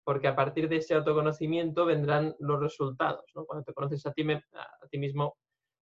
[0.08, 3.26] porque a partir de ese autoconocimiento vendrán los resultados.
[3.36, 3.46] ¿no?
[3.46, 5.36] Cuando te conoces a ti, a ti mismo,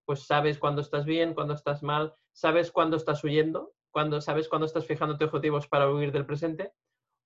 [0.04, 4.66] pues sabes cuándo estás bien, cuándo estás mal, sabes cuándo estás huyendo, cuando sabes cuándo
[4.66, 6.74] estás fijándote objetivos para huir del presente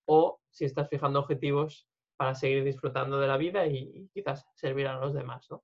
[0.06, 1.88] o si estás fijando objetivos
[2.20, 5.46] para seguir disfrutando de la vida y, quizás servir a los demás.
[5.50, 5.62] ¿no?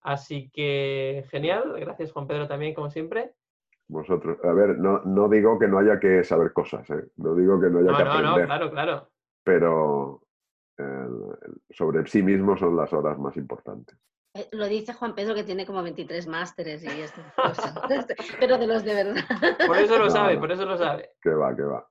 [0.00, 3.34] Así que genial, gracias Juan Pedro también como siempre.
[3.86, 7.10] Vosotros, a ver, no, no digo que no haya que saber cosas, ¿eh?
[7.18, 8.24] no digo que no haya que aprender.
[8.24, 9.10] No, no, claro, claro.
[9.44, 10.22] Pero
[11.70, 13.96] sobre sí mismo son las horas más importantes.
[14.36, 17.20] Eh, lo dice Juan Pedro que tiene como 23 másteres y esto,
[18.40, 19.24] pero de los de verdad.
[19.64, 21.12] Por eso lo sabe, por eso lo sabe.
[21.22, 21.88] Que va, que va.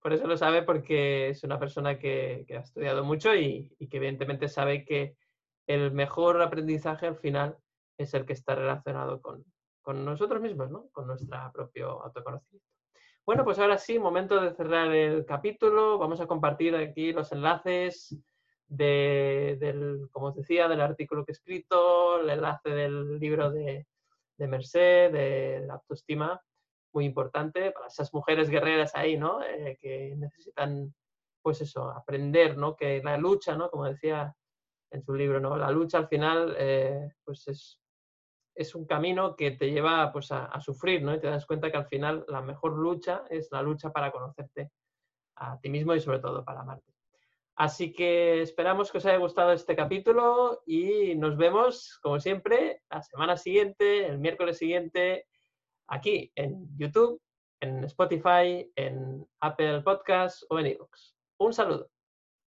[0.00, 4.48] Por eso lo sabe porque es una persona que, ha estudiado mucho y, que evidentemente
[4.48, 5.16] sabe que
[5.66, 7.58] el mejor aprendizaje al final
[7.98, 9.44] es el que está relacionado con,
[9.80, 10.88] con nosotros mismos, ¿no?
[10.92, 12.66] con nuestro propio autoconocimiento.
[13.26, 15.98] Bueno, pues ahora sí, momento de cerrar el capítulo.
[15.98, 18.16] Vamos a compartir aquí los enlaces
[18.76, 23.86] del, como os decía, del artículo que he escrito, el enlace del libro de,
[24.36, 26.40] de Merced, de la autoestima,
[26.92, 29.42] muy importante para esas mujeres guerreras ahí, ¿no?
[29.42, 30.94] Eh, que necesitan,
[31.42, 32.76] pues eso, aprender, ¿no?
[32.76, 33.70] Que la lucha, ¿no?
[33.70, 34.34] Como decía
[34.90, 35.56] en su libro, ¿no?
[35.56, 37.82] La lucha al final, eh, pues es
[38.54, 41.14] es un camino que te lleva pues, a, sufrir, ¿no?
[41.14, 44.70] Y te das cuenta que al final la mejor lucha es la lucha para conocerte
[45.36, 46.92] a ti mismo y sobre todo para amarte.
[47.56, 53.02] Así que esperamos que os haya gustado este capítulo y nos vemos, como siempre, la
[53.02, 55.26] semana siguiente, el miércoles siguiente,
[55.86, 57.20] aquí en YouTube,
[57.60, 61.14] en Spotify, en Apple Podcasts o en iVoox.
[61.38, 61.90] Un saludo.